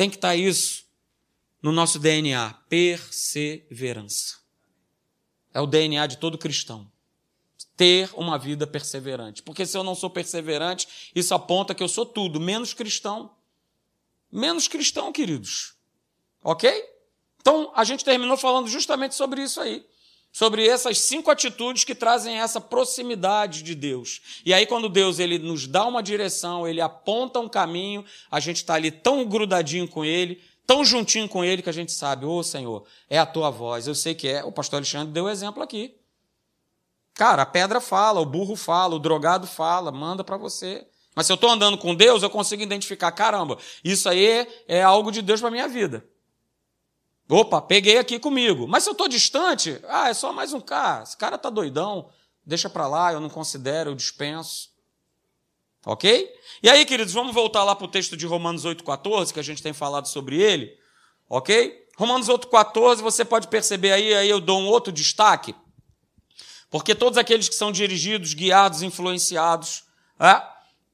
Tem 0.00 0.08
que 0.08 0.16
estar 0.16 0.34
isso 0.34 0.86
no 1.60 1.70
nosso 1.70 1.98
DNA: 1.98 2.54
perseverança. 2.70 4.38
É 5.52 5.60
o 5.60 5.66
DNA 5.66 6.06
de 6.06 6.16
todo 6.16 6.38
cristão. 6.38 6.90
Ter 7.76 8.08
uma 8.14 8.38
vida 8.38 8.66
perseverante. 8.66 9.42
Porque 9.42 9.66
se 9.66 9.76
eu 9.76 9.84
não 9.84 9.94
sou 9.94 10.08
perseverante, 10.08 11.10
isso 11.14 11.34
aponta 11.34 11.74
que 11.74 11.82
eu 11.82 11.88
sou 11.88 12.06
tudo, 12.06 12.40
menos 12.40 12.72
cristão. 12.72 13.36
Menos 14.32 14.66
cristão, 14.66 15.12
queridos. 15.12 15.74
Ok? 16.42 16.72
Então, 17.38 17.70
a 17.76 17.84
gente 17.84 18.02
terminou 18.02 18.38
falando 18.38 18.68
justamente 18.68 19.14
sobre 19.14 19.42
isso 19.42 19.60
aí 19.60 19.86
sobre 20.32 20.66
essas 20.66 20.98
cinco 20.98 21.30
atitudes 21.30 21.84
que 21.84 21.94
trazem 21.94 22.38
essa 22.38 22.60
proximidade 22.60 23.62
de 23.62 23.74
Deus. 23.74 24.20
E 24.44 24.54
aí, 24.54 24.66
quando 24.66 24.88
Deus 24.88 25.18
ele 25.18 25.38
nos 25.38 25.66
dá 25.66 25.84
uma 25.86 26.02
direção, 26.02 26.66
ele 26.66 26.80
aponta 26.80 27.40
um 27.40 27.48
caminho, 27.48 28.04
a 28.30 28.38
gente 28.40 28.56
está 28.56 28.74
ali 28.74 28.90
tão 28.90 29.24
grudadinho 29.24 29.88
com 29.88 30.04
ele, 30.04 30.40
tão 30.66 30.84
juntinho 30.84 31.28
com 31.28 31.44
ele, 31.44 31.62
que 31.62 31.70
a 31.70 31.72
gente 31.72 31.92
sabe, 31.92 32.24
ô 32.24 32.36
oh, 32.36 32.42
Senhor, 32.42 32.84
é 33.08 33.18
a 33.18 33.26
tua 33.26 33.50
voz. 33.50 33.86
Eu 33.86 33.94
sei 33.94 34.14
que 34.14 34.28
é. 34.28 34.44
O 34.44 34.52
pastor 34.52 34.78
Alexandre 34.78 35.12
deu 35.12 35.28
exemplo 35.28 35.62
aqui. 35.62 35.96
Cara, 37.14 37.42
a 37.42 37.46
pedra 37.46 37.80
fala, 37.80 38.20
o 38.20 38.24
burro 38.24 38.56
fala, 38.56 38.94
o 38.94 38.98
drogado 38.98 39.46
fala, 39.46 39.90
manda 39.90 40.22
para 40.22 40.36
você. 40.36 40.86
Mas 41.14 41.26
se 41.26 41.32
eu 41.32 41.34
estou 41.34 41.50
andando 41.50 41.76
com 41.76 41.94
Deus, 41.94 42.22
eu 42.22 42.30
consigo 42.30 42.62
identificar, 42.62 43.10
caramba, 43.12 43.58
isso 43.82 44.08
aí 44.08 44.46
é 44.68 44.82
algo 44.82 45.10
de 45.10 45.20
Deus 45.20 45.40
para 45.40 45.50
minha 45.50 45.68
vida. 45.68 46.04
Opa, 47.30 47.62
peguei 47.62 47.96
aqui 47.96 48.18
comigo. 48.18 48.66
Mas 48.66 48.82
se 48.82 48.90
eu 48.90 48.92
estou 48.92 49.06
distante, 49.06 49.80
ah, 49.88 50.08
é 50.08 50.14
só 50.14 50.32
mais 50.32 50.52
um 50.52 50.60
cara. 50.60 51.04
Esse 51.04 51.16
cara 51.16 51.36
está 51.36 51.48
doidão, 51.48 52.10
deixa 52.44 52.68
para 52.68 52.88
lá, 52.88 53.12
eu 53.12 53.20
não 53.20 53.30
considero, 53.30 53.90
eu 53.90 53.94
dispenso. 53.94 54.70
Ok? 55.86 56.28
E 56.60 56.68
aí, 56.68 56.84
queridos, 56.84 57.14
vamos 57.14 57.32
voltar 57.32 57.62
lá 57.62 57.76
para 57.76 57.84
o 57.84 57.90
texto 57.90 58.16
de 58.16 58.26
Romanos 58.26 58.66
8,14, 58.66 59.32
que 59.32 59.38
a 59.40 59.44
gente 59.44 59.62
tem 59.62 59.72
falado 59.72 60.08
sobre 60.08 60.42
ele. 60.42 60.76
Ok? 61.28 61.86
Romanos 61.96 62.28
8,14, 62.28 62.96
você 62.96 63.24
pode 63.24 63.46
perceber 63.46 63.92
aí, 63.92 64.12
aí 64.12 64.28
eu 64.28 64.40
dou 64.40 64.60
um 64.60 64.66
outro 64.66 64.92
destaque. 64.92 65.54
Porque 66.68 66.94
todos 66.94 67.16
aqueles 67.16 67.48
que 67.48 67.54
são 67.54 67.70
dirigidos, 67.70 68.34
guiados, 68.34 68.82
influenciados 68.82 69.84
é, 70.18 70.42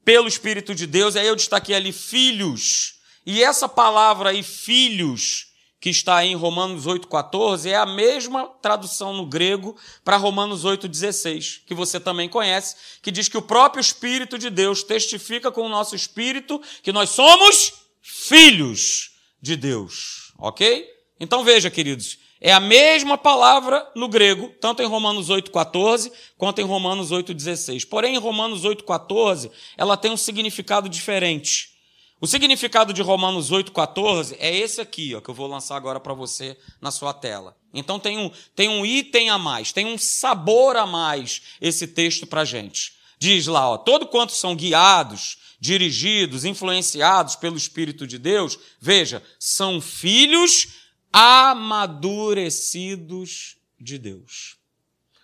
pelo 0.05 0.27
Espírito 0.27 0.75
de 0.75 0.85
Deus, 0.85 1.15
aí 1.15 1.25
eu 1.25 1.35
destaquei 1.35 1.75
ali 1.75 1.91
filhos. 1.91 2.99
E 3.25 3.43
essa 3.43 3.67
palavra 3.67 4.29
aí, 4.29 4.43
filhos, 4.43 5.47
que 5.79 5.89
está 5.89 6.25
em 6.25 6.35
Romanos 6.35 6.85
8,14, 6.85 7.69
é 7.69 7.75
a 7.75 7.85
mesma 7.85 8.47
tradução 8.61 9.13
no 9.13 9.25
grego 9.25 9.75
para 10.03 10.17
Romanos 10.17 10.65
8,16, 10.65 11.61
que 11.65 11.75
você 11.75 11.99
também 11.99 12.27
conhece, 12.27 12.75
que 13.01 13.11
diz 13.11 13.27
que 13.27 13.37
o 13.37 13.41
próprio 13.41 13.81
Espírito 13.81 14.37
de 14.37 14.49
Deus 14.49 14.83
testifica 14.83 15.51
com 15.51 15.61
o 15.61 15.69
nosso 15.69 15.95
espírito 15.95 16.61
que 16.81 16.91
nós 16.91 17.11
somos 17.11 17.73
filhos 18.01 19.11
de 19.41 19.55
Deus. 19.55 20.33
Ok? 20.39 20.87
Então 21.19 21.43
veja, 21.43 21.69
queridos, 21.69 22.17
é 22.39 22.53
a 22.53 22.59
mesma 22.59 23.17
palavra 23.17 23.87
no 23.95 24.07
grego, 24.07 24.49
tanto 24.61 24.81
em 24.81 24.85
Romanos 24.85 25.29
8,14 25.29 26.11
quanto 26.37 26.59
em 26.59 26.63
Romanos 26.63 27.11
8,16. 27.11 27.87
Porém, 27.87 28.15
em 28.15 28.19
Romanos 28.19 28.63
8,14, 28.63 29.51
ela 29.75 29.97
tem 29.97 30.11
um 30.11 30.17
significado 30.17 30.87
diferente. 30.87 31.76
O 32.19 32.25
significado 32.25 32.93
de 32.93 33.03
Romanos 33.03 33.51
8,14 33.51 34.35
é 34.39 34.55
esse 34.55 34.81
aqui, 34.81 35.13
ó, 35.13 35.21
que 35.21 35.29
eu 35.29 35.35
vou 35.35 35.45
lançar 35.45 35.77
agora 35.77 35.99
para 35.99 36.15
você 36.15 36.57
na 36.81 36.89
sua 36.89 37.13
tela. 37.13 37.55
Então 37.71 37.99
tem 37.99 38.17
um, 38.17 38.31
tem 38.55 38.67
um 38.67 38.83
item 38.83 39.29
a 39.29 39.37
mais, 39.37 39.71
tem 39.71 39.85
um 39.85 39.99
sabor 39.99 40.75
a 40.75 40.87
mais 40.87 41.43
esse 41.61 41.85
texto 41.85 42.25
para 42.25 42.43
gente. 42.43 42.93
Diz 43.19 43.45
lá, 43.45 43.69
ó, 43.69 43.77
todo 43.77 44.07
quanto 44.07 44.31
são 44.31 44.55
guiados, 44.55 45.37
dirigidos, 45.59 46.43
influenciados 46.43 47.35
pelo 47.35 47.55
Espírito 47.55 48.07
de 48.07 48.17
Deus, 48.17 48.57
veja, 48.79 49.21
são 49.39 49.79
filhos 49.79 50.69
amadurecidos 51.13 53.57
de 53.79 53.99
Deus. 53.99 54.56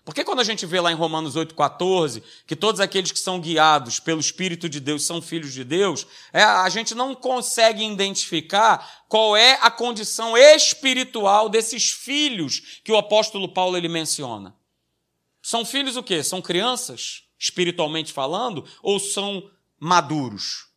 Porque 0.05 0.23
quando 0.23 0.41
a 0.41 0.43
gente 0.43 0.65
vê 0.65 0.81
lá 0.81 0.91
em 0.91 0.95
Romanos 0.95 1.35
8,14 1.35 2.21
que 2.45 2.55
todos 2.55 2.81
aqueles 2.81 3.11
que 3.11 3.19
são 3.19 3.39
guiados 3.39 4.01
pelo 4.01 4.19
Espírito 4.19 4.67
de 4.67 4.81
Deus 4.81 5.05
são 5.05 5.21
filhos 5.21 5.53
de 5.53 5.63
Deus, 5.63 6.05
é, 6.33 6.43
a 6.43 6.67
gente 6.67 6.93
não 6.93 7.15
consegue 7.15 7.83
identificar 7.85 9.05
qual 9.07 9.37
é 9.37 9.57
a 9.61 9.71
condição 9.71 10.37
espiritual 10.37 11.47
desses 11.47 11.91
filhos 11.91 12.81
que 12.83 12.91
o 12.91 12.97
apóstolo 12.97 13.53
Paulo 13.53 13.77
ele 13.77 13.87
menciona. 13.87 14.53
São 15.41 15.63
filhos 15.63 15.95
o 15.95 16.03
quê? 16.03 16.21
São 16.21 16.41
crianças, 16.41 17.23
espiritualmente 17.39 18.11
falando, 18.11 18.65
ou 18.81 18.99
são 18.99 19.49
maduros? 19.79 20.67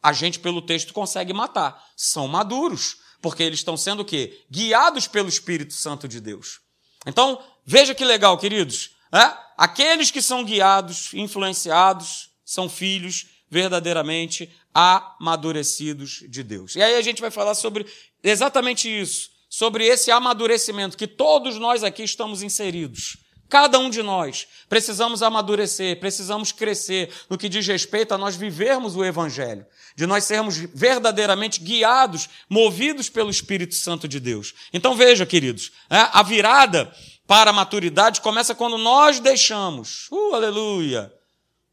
A 0.00 0.12
gente, 0.12 0.38
pelo 0.38 0.62
texto, 0.62 0.92
consegue 0.92 1.32
matar. 1.32 1.84
São 1.96 2.28
maduros, 2.28 2.98
porque 3.20 3.42
eles 3.42 3.58
estão 3.58 3.76
sendo 3.76 4.00
o 4.00 4.04
quê? 4.04 4.44
Guiados 4.48 5.08
pelo 5.08 5.28
Espírito 5.28 5.74
Santo 5.74 6.06
de 6.06 6.20
Deus. 6.20 6.60
Então, 7.04 7.40
veja 7.66 7.94
que 7.94 8.04
legal, 8.04 8.38
queridos. 8.38 8.90
É? 9.12 9.32
Aqueles 9.56 10.10
que 10.10 10.22
são 10.22 10.44
guiados, 10.44 11.12
influenciados, 11.14 12.30
são 12.44 12.68
filhos 12.68 13.26
verdadeiramente 13.50 14.50
amadurecidos 14.74 16.24
de 16.28 16.42
Deus. 16.42 16.76
E 16.76 16.82
aí 16.82 16.96
a 16.96 17.02
gente 17.02 17.20
vai 17.20 17.30
falar 17.30 17.54
sobre 17.54 17.86
exatamente 18.22 18.88
isso, 18.88 19.30
sobre 19.48 19.86
esse 19.86 20.10
amadurecimento 20.10 20.96
que 20.96 21.06
todos 21.06 21.58
nós 21.58 21.82
aqui 21.82 22.02
estamos 22.02 22.42
inseridos. 22.42 23.16
Cada 23.48 23.78
um 23.78 23.88
de 23.88 24.02
nós 24.02 24.46
precisamos 24.68 25.22
amadurecer, 25.22 26.00
precisamos 26.00 26.50
crescer 26.50 27.12
no 27.30 27.38
que 27.38 27.48
diz 27.48 27.64
respeito 27.66 28.12
a 28.12 28.18
nós 28.18 28.34
vivermos 28.34 28.96
o 28.96 29.04
Evangelho, 29.04 29.64
de 29.94 30.04
nós 30.04 30.24
sermos 30.24 30.56
verdadeiramente 30.56 31.60
guiados, 31.60 32.28
movidos 32.50 33.08
pelo 33.08 33.30
Espírito 33.30 33.76
Santo 33.76 34.08
de 34.08 34.18
Deus. 34.18 34.52
Então 34.72 34.96
veja, 34.96 35.24
queridos, 35.24 35.70
é, 35.88 36.08
a 36.12 36.24
virada 36.24 36.92
para 37.26 37.50
a 37.50 37.52
maturidade 37.52 38.20
começa 38.20 38.54
quando 38.54 38.78
nós 38.78 39.20
deixamos. 39.20 40.08
Uh, 40.10 40.34
aleluia! 40.34 41.12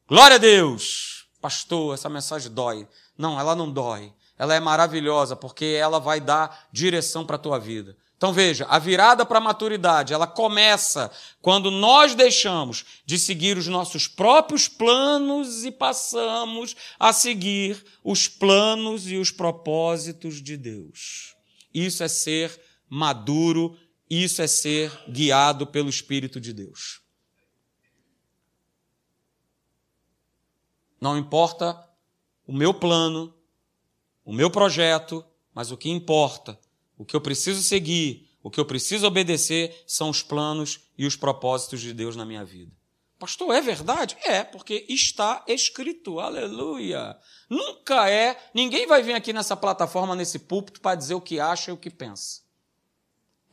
Glória 0.08 0.36
a 0.36 0.40
Deus! 0.40 1.26
Pastor, 1.40 1.94
essa 1.94 2.10
mensagem 2.10 2.52
dói. 2.52 2.88
Não, 3.18 3.40
ela 3.40 3.56
não 3.56 3.72
dói. 3.72 4.14
Ela 4.38 4.56
é 4.56 4.60
maravilhosa 4.60 5.36
porque 5.36 5.78
ela 5.80 6.00
vai 6.00 6.20
dar 6.20 6.68
direção 6.72 7.26
para 7.26 7.36
a 7.36 7.40
tua 7.40 7.60
vida. 7.60 7.96
Então 8.18 8.32
veja, 8.32 8.66
a 8.70 8.80
virada 8.80 9.26
para 9.26 9.40
a 9.40 9.42
maturidade, 9.42 10.14
ela 10.14 10.26
começa 10.26 11.12
quando 11.42 11.70
nós 11.70 12.16
deixamos 12.16 12.86
de 13.06 13.20
seguir 13.20 13.58
os 13.58 13.68
nossos 13.68 14.08
próprios 14.08 14.68
planos 14.70 15.66
e 15.66 15.72
passamos 15.72 16.74
a 16.98 17.12
seguir 17.12 17.84
os 18.02 18.30
planos 18.30 19.12
e 19.12 19.18
os 19.18 19.30
propósitos 19.30 20.42
de 20.42 20.56
Deus. 20.56 21.36
Isso 21.74 22.02
é 22.02 22.08
ser 22.08 22.58
maduro, 22.90 23.78
isso 24.22 24.42
é 24.42 24.48
ser 24.48 24.92
guiado 25.10 25.66
pelo 25.66 25.90
Espírito 25.90 26.42
de 26.42 26.52
Deus. 26.52 27.02
Não 31.00 31.18
importa 31.18 31.90
o 32.46 32.54
meu 32.54 32.74
plano, 32.74 33.34
o 34.26 34.34
meu 34.34 34.50
projeto, 34.52 35.26
mas 35.54 35.72
o 35.72 35.78
que 35.78 35.90
importa 35.90 36.60
o 36.98 37.06
que 37.06 37.16
eu 37.16 37.22
preciso 37.22 37.62
seguir, 37.62 38.30
o 38.42 38.50
que 38.50 38.60
eu 38.60 38.66
preciso 38.66 39.08
obedecer 39.08 39.84
são 39.88 40.10
os 40.10 40.22
planos 40.22 40.82
e 40.98 41.06
os 41.06 41.16
propósitos 41.16 41.82
de 41.82 41.94
Deus 41.94 42.16
na 42.16 42.26
minha 42.26 42.46
vida. 42.46 42.72
Pastor, 43.18 43.56
é 43.56 43.62
verdade? 43.62 44.18
É, 44.24 44.44
porque 44.44 44.86
está 44.90 45.44
escrito. 45.48 46.20
Aleluia. 46.20 47.18
Nunca 47.50 48.10
é. 48.10 48.38
Ninguém 48.54 48.86
vai 48.86 49.02
vir 49.02 49.14
aqui 49.14 49.32
nessa 49.32 49.56
plataforma, 49.56 50.16
nesse 50.16 50.40
púlpito, 50.40 50.82
para 50.82 50.96
dizer 50.96 51.14
o 51.14 51.22
que 51.22 51.40
acha 51.40 51.72
e 51.72 51.74
o 51.74 51.78
que 51.78 51.90
pensa. 51.90 52.43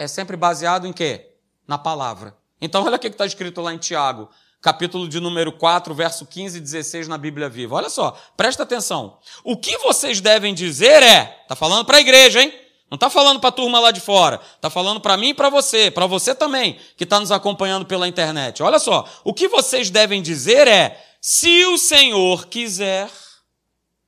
É 0.00 0.08
sempre 0.08 0.34
baseado 0.34 0.86
em 0.86 0.94
quê? 0.94 1.34
Na 1.68 1.76
palavra. 1.76 2.34
Então, 2.58 2.82
olha 2.88 2.96
o 2.96 2.98
que 2.98 3.08
está 3.08 3.26
escrito 3.26 3.60
lá 3.60 3.74
em 3.74 3.76
Tiago, 3.76 4.30
capítulo 4.62 5.06
de 5.06 5.20
número 5.20 5.52
4, 5.52 5.94
verso 5.94 6.24
15 6.24 6.56
e 6.56 6.60
16 6.62 7.06
na 7.06 7.18
Bíblia 7.18 7.50
Viva. 7.50 7.76
Olha 7.76 7.90
só, 7.90 8.18
presta 8.34 8.62
atenção. 8.62 9.18
O 9.44 9.58
que 9.58 9.76
vocês 9.76 10.22
devem 10.22 10.54
dizer 10.54 11.02
é, 11.02 11.40
está 11.42 11.54
falando 11.54 11.84
para 11.84 11.98
a 11.98 12.00
igreja, 12.00 12.40
hein? 12.42 12.50
Não 12.90 12.96
está 12.96 13.10
falando 13.10 13.40
para 13.40 13.50
a 13.50 13.52
turma 13.52 13.78
lá 13.78 13.90
de 13.90 14.00
fora, 14.00 14.40
está 14.56 14.70
falando 14.70 15.02
para 15.02 15.18
mim 15.18 15.28
e 15.28 15.34
para 15.34 15.50
você, 15.50 15.90
para 15.90 16.06
você 16.06 16.34
também, 16.34 16.80
que 16.96 17.04
está 17.04 17.20
nos 17.20 17.30
acompanhando 17.30 17.84
pela 17.84 18.08
internet. 18.08 18.62
Olha 18.62 18.78
só, 18.78 19.06
o 19.22 19.34
que 19.34 19.48
vocês 19.48 19.90
devem 19.90 20.22
dizer 20.22 20.66
é: 20.66 20.98
se 21.20 21.66
o 21.66 21.76
Senhor 21.76 22.46
quiser, 22.46 23.10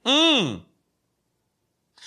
hum, 0.06 0.58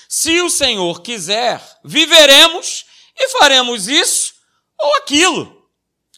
Se 0.10 0.42
o 0.42 0.50
Senhor 0.50 1.02
quiser, 1.02 1.62
viveremos 1.84 2.86
e 3.16 3.30
faremos 3.30 3.88
isso 3.88 4.34
ou 4.80 4.96
aquilo. 4.96 5.56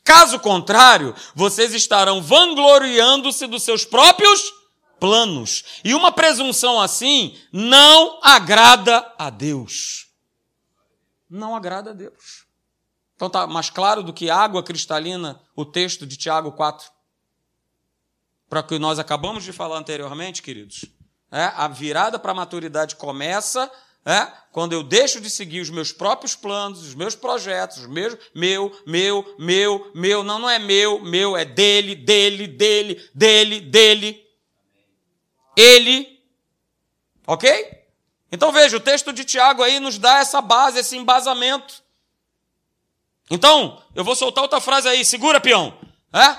Caso 0.03 0.39
contrário, 0.39 1.13
vocês 1.35 1.73
estarão 1.73 2.21
vangloriando-se 2.21 3.45
dos 3.45 3.63
seus 3.63 3.83
próprios 3.83 4.53
planos. 4.99 5.81
E 5.83 5.93
uma 5.93 6.11
presunção 6.11 6.79
assim 6.81 7.37
não 7.51 8.19
agrada 8.23 9.13
a 9.17 9.29
Deus. 9.29 10.07
Não 11.29 11.55
agrada 11.55 11.91
a 11.91 11.93
Deus. 11.93 12.45
Então 13.15 13.27
está 13.27 13.47
mais 13.47 13.69
claro 13.69 14.03
do 14.03 14.13
que 14.13 14.29
água 14.29 14.63
cristalina 14.63 15.41
o 15.55 15.65
texto 15.65 16.05
de 16.05 16.15
Tiago 16.15 16.51
4. 16.51 16.89
Para 18.47 18.63
que 18.63 18.79
nós 18.79 18.99
acabamos 18.99 19.43
de 19.43 19.51
falar 19.51 19.77
anteriormente, 19.77 20.41
queridos. 20.41 20.85
É, 21.29 21.51
a 21.55 21.67
virada 21.67 22.17
para 22.17 22.31
a 22.31 22.35
maturidade 22.35 22.95
começa 22.95 23.69
é, 24.07 24.31
quando 24.53 24.71
eu 24.71 24.83
deixo 24.83 25.19
de 25.19 25.29
seguir 25.29 25.59
os 25.59 25.69
meus 25.69 25.91
próprios 25.91 26.33
planos, 26.33 26.81
os 26.81 26.95
meus 26.95 27.13
projetos, 27.13 27.79
os 27.79 27.87
meus, 27.87 28.17
meu, 28.33 28.71
meu, 28.85 29.35
meu, 29.37 29.91
meu. 29.93 30.23
Não, 30.23 30.39
não 30.39 30.49
é 30.49 30.57
meu, 30.57 31.01
meu, 31.01 31.35
é 31.35 31.43
dele, 31.43 31.93
dele, 31.93 32.47
dele, 32.47 33.09
dele, 33.13 33.59
dele. 33.59 34.25
Ele. 35.57 36.21
Ok? 37.27 37.83
Então 38.31 38.49
veja, 38.53 38.77
o 38.77 38.79
texto 38.79 39.11
de 39.11 39.25
Tiago 39.25 39.61
aí 39.61 39.77
nos 39.77 39.97
dá 39.97 40.19
essa 40.19 40.39
base, 40.39 40.79
esse 40.79 40.95
embasamento. 40.95 41.83
Então, 43.29 43.83
eu 43.93 44.05
vou 44.05 44.15
soltar 44.15 44.41
outra 44.41 44.61
frase 44.61 44.87
aí, 44.87 45.03
segura, 45.03 45.41
peão. 45.41 45.77
É? 46.13 46.33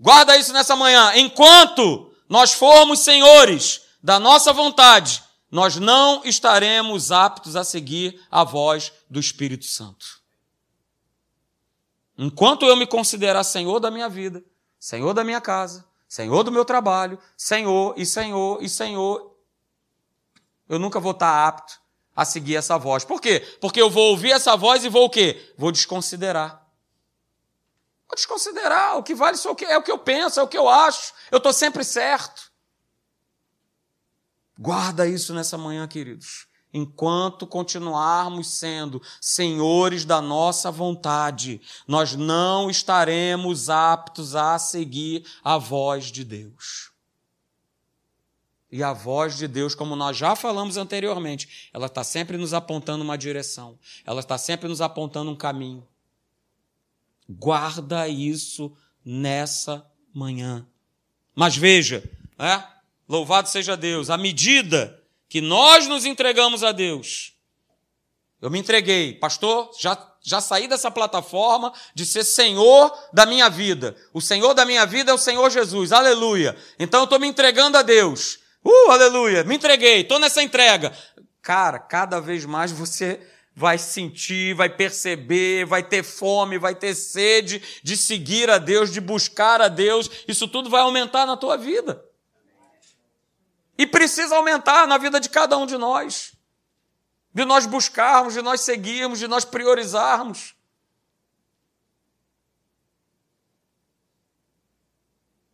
Guarda 0.00 0.38
isso 0.38 0.54
nessa 0.54 0.74
manhã. 0.74 1.12
Enquanto 1.16 2.14
nós 2.26 2.54
formos 2.54 3.00
senhores 3.00 3.82
da 4.02 4.18
nossa 4.18 4.54
vontade, 4.54 5.22
nós 5.50 5.76
não 5.76 6.24
estaremos 6.24 7.10
aptos 7.10 7.56
a 7.56 7.64
seguir 7.64 8.22
a 8.30 8.44
voz 8.44 8.92
do 9.08 9.18
Espírito 9.18 9.64
Santo. 9.64 10.20
Enquanto 12.16 12.66
eu 12.66 12.76
me 12.76 12.86
considerar 12.86 13.42
senhor 13.42 13.80
da 13.80 13.90
minha 13.90 14.08
vida, 14.08 14.44
senhor 14.78 15.12
da 15.12 15.24
minha 15.24 15.40
casa, 15.40 15.84
senhor 16.08 16.42
do 16.42 16.52
meu 16.52 16.64
trabalho, 16.64 17.18
senhor 17.36 17.94
e 17.96 18.06
senhor 18.06 18.62
e 18.62 18.68
senhor, 18.68 19.34
eu 20.68 20.78
nunca 20.78 21.00
vou 21.00 21.12
estar 21.12 21.48
apto 21.48 21.80
a 22.14 22.24
seguir 22.24 22.56
essa 22.56 22.78
voz. 22.78 23.04
Por 23.04 23.20
quê? 23.20 23.40
Porque 23.60 23.80
eu 23.80 23.90
vou 23.90 24.10
ouvir 24.10 24.30
essa 24.32 24.56
voz 24.56 24.84
e 24.84 24.88
vou 24.88 25.06
o 25.06 25.10
quê? 25.10 25.52
Vou 25.56 25.72
desconsiderar. 25.72 26.64
Vou 28.06 28.14
desconsiderar. 28.14 28.98
O 28.98 29.02
que 29.02 29.14
vale 29.14 29.36
é 29.66 29.78
o 29.78 29.82
que 29.82 29.90
eu 29.90 29.98
penso, 29.98 30.38
é 30.38 30.42
o 30.42 30.48
que 30.48 30.58
eu 30.58 30.68
acho. 30.68 31.12
Eu 31.30 31.38
estou 31.38 31.52
sempre 31.52 31.82
certo. 31.82 32.49
Guarda 34.60 35.08
isso 35.08 35.32
nessa 35.32 35.56
manhã, 35.56 35.88
queridos. 35.88 36.46
Enquanto 36.72 37.46
continuarmos 37.46 38.58
sendo 38.58 39.00
senhores 39.18 40.04
da 40.04 40.20
nossa 40.20 40.70
vontade, 40.70 41.62
nós 41.88 42.14
não 42.14 42.68
estaremos 42.68 43.70
aptos 43.70 44.36
a 44.36 44.58
seguir 44.58 45.24
a 45.42 45.56
voz 45.56 46.12
de 46.12 46.24
Deus. 46.24 46.90
E 48.70 48.82
a 48.82 48.92
voz 48.92 49.38
de 49.38 49.48
Deus, 49.48 49.74
como 49.74 49.96
nós 49.96 50.16
já 50.16 50.36
falamos 50.36 50.76
anteriormente, 50.76 51.70
ela 51.72 51.86
está 51.86 52.04
sempre 52.04 52.36
nos 52.36 52.52
apontando 52.52 53.02
uma 53.02 53.16
direção, 53.16 53.78
ela 54.04 54.20
está 54.20 54.36
sempre 54.36 54.68
nos 54.68 54.82
apontando 54.82 55.30
um 55.30 55.36
caminho. 55.36 55.88
Guarda 57.26 58.06
isso 58.06 58.76
nessa 59.02 59.84
manhã. 60.12 60.66
Mas 61.34 61.56
veja, 61.56 62.04
é? 62.38 62.79
Louvado 63.10 63.48
seja 63.48 63.76
Deus, 63.76 64.08
à 64.08 64.16
medida 64.16 64.96
que 65.28 65.40
nós 65.40 65.88
nos 65.88 66.06
entregamos 66.06 66.62
a 66.62 66.70
Deus, 66.70 67.34
eu 68.40 68.48
me 68.48 68.60
entreguei, 68.60 69.14
pastor, 69.14 69.72
já, 69.78 69.98
já 70.22 70.40
saí 70.40 70.68
dessa 70.68 70.92
plataforma 70.92 71.72
de 71.92 72.06
ser 72.06 72.22
senhor 72.22 72.96
da 73.12 73.26
minha 73.26 73.50
vida. 73.50 73.96
O 74.14 74.20
senhor 74.20 74.54
da 74.54 74.64
minha 74.64 74.86
vida 74.86 75.10
é 75.10 75.14
o 75.14 75.18
Senhor 75.18 75.50
Jesus, 75.50 75.92
aleluia. 75.92 76.56
Então 76.78 77.00
eu 77.00 77.04
estou 77.04 77.18
me 77.18 77.26
entregando 77.26 77.76
a 77.76 77.82
Deus. 77.82 78.38
Uh, 78.64 78.90
aleluia, 78.90 79.42
me 79.42 79.56
entreguei, 79.56 80.02
estou 80.02 80.18
nessa 80.18 80.42
entrega. 80.42 80.96
Cara, 81.42 81.78
cada 81.78 82.20
vez 82.20 82.44
mais 82.44 82.70
você 82.70 83.20
vai 83.54 83.76
sentir, 83.76 84.54
vai 84.54 84.68
perceber, 84.68 85.66
vai 85.66 85.82
ter 85.82 86.04
fome, 86.04 86.58
vai 86.58 86.74
ter 86.74 86.94
sede 86.94 87.60
de 87.82 87.96
seguir 87.96 88.48
a 88.48 88.58
Deus, 88.58 88.92
de 88.92 89.00
buscar 89.00 89.60
a 89.60 89.68
Deus. 89.68 90.08
Isso 90.28 90.46
tudo 90.46 90.70
vai 90.70 90.80
aumentar 90.80 91.26
na 91.26 91.36
tua 91.36 91.56
vida. 91.56 92.02
E 93.80 93.86
precisa 93.86 94.36
aumentar 94.36 94.86
na 94.86 94.98
vida 94.98 95.18
de 95.18 95.30
cada 95.30 95.56
um 95.56 95.64
de 95.64 95.78
nós. 95.78 96.34
De 97.32 97.44
nós 97.44 97.64
buscarmos, 97.64 98.34
de 98.34 98.42
nós 98.42 98.60
seguirmos, 98.60 99.18
de 99.18 99.26
nós 99.26 99.44
priorizarmos. 99.44 100.54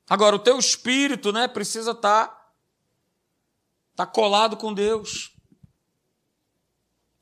Agora, 0.08 0.34
o 0.34 0.40
teu 0.40 0.58
espírito 0.58 1.32
né, 1.32 1.46
precisa 1.46 1.92
estar 1.92 2.26
tá 2.26 2.46
Está 3.96 4.04
colado 4.04 4.58
com 4.58 4.74
Deus. 4.74 5.32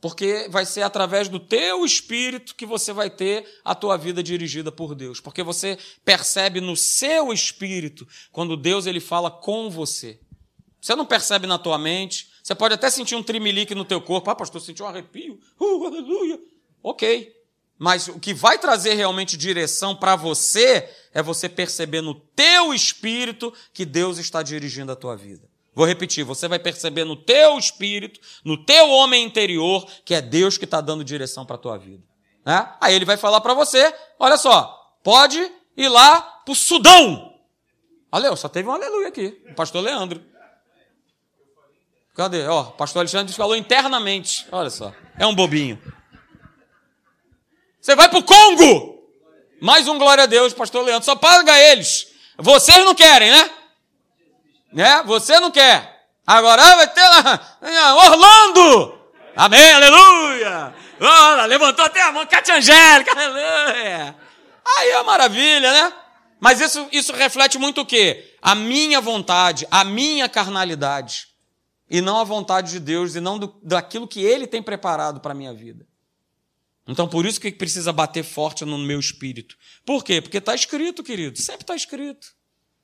Porque 0.01 0.49
vai 0.51 0.67
ser 0.67 0.83
através 0.83 1.29
do 1.29 1.39
teu 1.39 1.85
espírito 1.85 2.57
que 2.57 2.67
você 2.67 2.93
vai 2.93 3.09
ter 3.09 3.61
a 3.65 3.77
tua 3.77 3.97
vida 3.97 4.25
dirigida 4.25 4.73
por 4.73 4.93
Deus. 4.97 5.21
Porque 5.21 5.45
você 5.45 5.79
percebe 6.05 6.61
no 6.61 6.77
seu 6.77 7.33
espírito 7.33 8.09
quando 8.33 8.57
Deus 8.57 8.87
ele 8.87 8.99
fala 8.99 9.31
com 9.31 9.71
você. 9.71 10.19
Você 10.85 10.95
não 10.95 11.07
percebe 11.07 11.47
na 11.47 11.57
tua 11.57 11.79
mente. 11.79 12.29
Você 12.43 12.55
pode 12.55 12.75
até 12.75 12.91
sentir 12.91 13.15
um 13.17 13.23
trimelique 13.23 13.75
no 13.75 13.87
teu 13.87 14.03
corpo. 14.03 14.29
Ah, 14.29 14.35
pastor, 14.35 14.61
senti 14.61 14.83
um 14.83 14.87
arrepio. 14.87 15.41
Uh, 15.59 15.87
aleluia. 15.87 16.39
Ok. 16.83 17.35
Mas 17.79 18.07
o 18.09 18.21
que 18.21 18.35
vai 18.35 18.59
trazer 18.59 18.93
realmente 18.93 19.35
direção 19.35 19.97
para 19.97 20.15
você 20.15 20.87
é 21.15 21.23
você 21.23 21.49
perceber 21.49 22.03
no 22.03 22.15
teu 22.15 22.75
espírito 22.75 23.51
que 23.73 23.87
Deus 23.87 24.19
está 24.19 24.43
dirigindo 24.43 24.93
a 24.93 24.95
tua 24.95 25.17
vida. 25.17 25.49
Vou 25.75 25.87
repetir, 25.87 26.23
você 26.23 26.47
vai 26.47 26.59
perceber 26.59 27.05
no 27.05 27.17
teu 27.17 27.59
espírito, 27.59 28.21
no 28.45 28.63
teu 28.63 28.91
homem 28.91 29.25
interior, 29.25 29.91
que 30.05 30.15
é 30.15 30.21
Deus 30.21 30.59
que 30.59 30.67
está 30.67 30.83
dando 30.83 31.03
direção 31.03 31.47
para 31.47 31.57
a 31.57 31.59
tua 31.59 31.79
vida. 31.79 32.05
Né? 32.45 32.75
Aí 32.79 32.95
ele 32.95 33.07
vai 33.07 33.17
falar 33.17 33.41
para 33.41 33.55
você, 33.55 33.91
olha 34.19 34.37
só, 34.37 34.99
pode 35.03 35.51
ir 35.79 35.89
lá 35.89 36.21
para 36.21 36.53
o 36.53 36.55
Sudão. 36.55 37.35
Olha, 38.13 38.37
só 38.37 38.51
teve 38.51 38.69
um 38.69 38.73
aleluia 38.73 39.09
aqui, 39.09 39.43
o 39.51 39.55
pastor 39.55 39.83
Leandro. 39.83 40.34
Cadê? 42.15 42.47
Ó, 42.47 42.65
pastor 42.65 43.01
Alexandre 43.01 43.35
falou 43.35 43.57
internamente. 43.57 44.47
Olha 44.53 44.71
só, 44.71 44.93
é 45.19 45.27
um 45.27 45.35
bobinho. 45.35 45.81
Você 47.81 47.97
vai 47.97 48.09
para 48.09 48.19
o 48.19 48.23
Congo. 48.23 48.95
Mais 49.61 49.89
um 49.89 49.99
glória 49.99 50.25
a 50.25 50.27
Deus, 50.27 50.53
pastor 50.53 50.85
Leandro. 50.85 51.05
Só 51.05 51.17
paga 51.17 51.59
eles. 51.59 52.07
Vocês 52.39 52.85
não 52.85 52.95
querem, 52.95 53.31
né? 53.31 53.51
né? 54.73 55.03
Você 55.07 55.39
não 55.41 55.51
quer. 55.51 56.07
Agora 56.27 56.63
ah, 56.63 56.77
vai 56.77 56.89
ter 56.89 57.03
lá, 57.03 57.95
Orlando! 57.97 58.99
Amém, 59.37 59.73
aleluia! 59.73 60.75
Olha, 61.01 61.45
levantou 61.45 61.85
até 61.85 62.01
a 62.01 62.13
mão, 62.13 62.27
Cátia 62.27 62.55
Angélica, 62.55 63.13
aleluia! 63.13 64.17
Aí 64.79 64.91
é 64.91 65.03
maravilha, 65.03 65.71
né? 65.71 65.93
Mas 66.41 66.61
isso, 66.61 66.89
isso 66.91 67.13
reflete 67.13 67.59
muito 67.59 67.83
o 67.83 67.87
quê? 67.87 68.37
A 68.41 68.55
minha 68.55 69.03
vontade, 69.03 69.67
a 69.71 69.85
minha 69.85 70.29
carnalidade. 70.29 71.34
E 71.89 72.01
não 72.01 72.19
a 72.19 72.25
vontade 72.25 72.73
de 72.73 72.81
Deus, 72.81 73.15
e 73.15 73.21
não 73.21 73.39
do, 73.39 73.55
daquilo 73.63 74.09
que 74.09 74.21
Ele 74.21 74.47
tem 74.47 74.63
preparado 74.63 75.21
para 75.21 75.33
a 75.33 75.35
minha 75.35 75.53
vida. 75.53 75.87
Então, 76.87 77.09
por 77.09 77.25
isso 77.25 77.41
que 77.41 77.51
precisa 77.51 77.93
bater 77.93 78.23
forte 78.23 78.65
no 78.65 78.79
meu 78.79 79.01
espírito. 79.01 79.57
Por 79.87 80.05
quê? 80.05 80.21
Porque 80.21 80.39
está 80.39 80.55
escrito, 80.55 81.03
querido. 81.03 81.41
Sempre 81.41 81.63
está 81.63 81.75
escrito. 81.75 82.35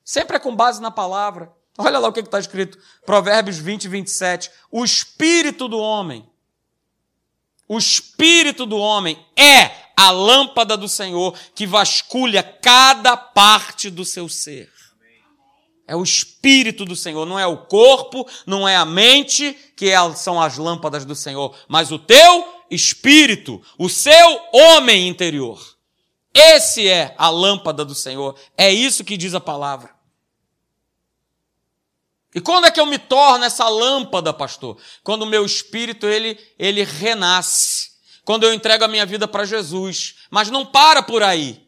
Sempre 0.03 0.37
é 0.37 0.39
com 0.39 0.55
base 0.55 0.81
na 0.81 0.89
palavra. 0.89 1.51
Olha 1.77 1.99
lá 1.99 2.07
o 2.07 2.13
que 2.13 2.19
está 2.19 2.39
escrito, 2.39 2.77
Provérbios 3.05 3.57
20, 3.57 3.87
27. 3.87 4.51
O 4.69 4.83
espírito 4.83 5.67
do 5.67 5.77
homem, 5.77 6.27
o 7.67 7.77
espírito 7.77 8.65
do 8.65 8.77
homem 8.77 9.17
é 9.37 9.71
a 9.95 10.11
lâmpada 10.11 10.75
do 10.75 10.89
Senhor 10.89 11.37
que 11.55 11.65
vasculha 11.65 12.43
cada 12.43 13.15
parte 13.15 13.89
do 13.89 14.03
seu 14.03 14.27
ser. 14.27 14.69
É 15.91 15.95
o 15.95 16.03
espírito 16.03 16.85
do 16.85 16.95
Senhor, 16.95 17.25
não 17.25 17.37
é 17.37 17.45
o 17.45 17.65
corpo, 17.65 18.25
não 18.45 18.65
é 18.65 18.77
a 18.77 18.85
mente, 18.85 19.51
que 19.75 19.89
é 19.89 20.15
são 20.15 20.41
as 20.41 20.57
lâmpadas 20.57 21.03
do 21.03 21.13
Senhor, 21.13 21.53
mas 21.67 21.91
o 21.91 21.99
teu 21.99 22.47
espírito, 22.69 23.61
o 23.77 23.89
seu 23.89 24.41
homem 24.53 25.09
interior. 25.09 25.59
Esse 26.33 26.87
é 26.87 27.13
a 27.17 27.29
lâmpada 27.29 27.83
do 27.83 27.93
Senhor. 27.93 28.39
É 28.57 28.71
isso 28.71 29.03
que 29.03 29.17
diz 29.17 29.33
a 29.33 29.41
palavra. 29.41 29.93
E 32.33 32.39
quando 32.39 32.67
é 32.67 32.71
que 32.71 32.79
eu 32.79 32.85
me 32.85 32.97
torno 32.97 33.43
essa 33.43 33.67
lâmpada, 33.67 34.31
pastor? 34.31 34.77
Quando 35.03 35.23
o 35.23 35.29
meu 35.29 35.45
espírito 35.45 36.07
ele 36.07 36.39
ele 36.57 36.85
renasce. 36.85 37.91
Quando 38.23 38.45
eu 38.45 38.53
entrego 38.53 38.85
a 38.85 38.87
minha 38.87 39.05
vida 39.05 39.27
para 39.27 39.43
Jesus. 39.43 40.15
Mas 40.29 40.49
não 40.49 40.65
para 40.65 41.03
por 41.03 41.21
aí. 41.21 41.60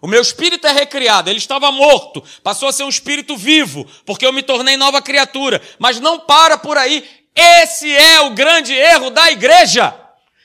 O 0.00 0.08
meu 0.08 0.22
espírito 0.22 0.66
é 0.66 0.72
recriado, 0.72 1.28
ele 1.28 1.38
estava 1.38 1.70
morto, 1.70 2.22
passou 2.42 2.68
a 2.68 2.72
ser 2.72 2.84
um 2.84 2.88
espírito 2.88 3.36
vivo, 3.36 3.86
porque 4.06 4.24
eu 4.24 4.32
me 4.32 4.42
tornei 4.42 4.76
nova 4.76 5.02
criatura. 5.02 5.60
Mas 5.78 6.00
não 6.00 6.18
para 6.18 6.56
por 6.56 6.78
aí. 6.78 7.06
Esse 7.34 7.94
é 7.94 8.20
o 8.20 8.30
grande 8.30 8.72
erro 8.72 9.10
da 9.10 9.30
igreja. 9.30 9.94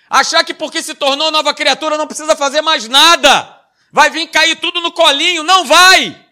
Achar 0.09 0.43
que 0.43 0.53
porque 0.53 0.83
se 0.83 0.93
tornou 0.93 1.31
nova 1.31 1.53
criatura 1.53 1.97
não 1.97 2.07
precisa 2.07 2.35
fazer 2.35 2.61
mais 2.61 2.87
nada. 2.87 3.61
Vai 3.91 4.09
vir 4.09 4.27
cair 4.27 4.57
tudo 4.57 4.81
no 4.81 4.91
colinho. 4.91 5.43
Não 5.43 5.65
vai. 5.65 6.25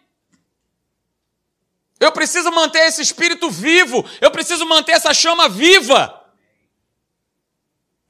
Eu 2.00 2.12
preciso 2.12 2.52
manter 2.52 2.88
esse 2.88 3.02
espírito 3.02 3.50
vivo. 3.50 4.06
Eu 4.20 4.32
preciso 4.32 4.66
manter 4.66 4.92
essa 4.92 5.14
chama 5.14 5.48
viva. 5.48 6.22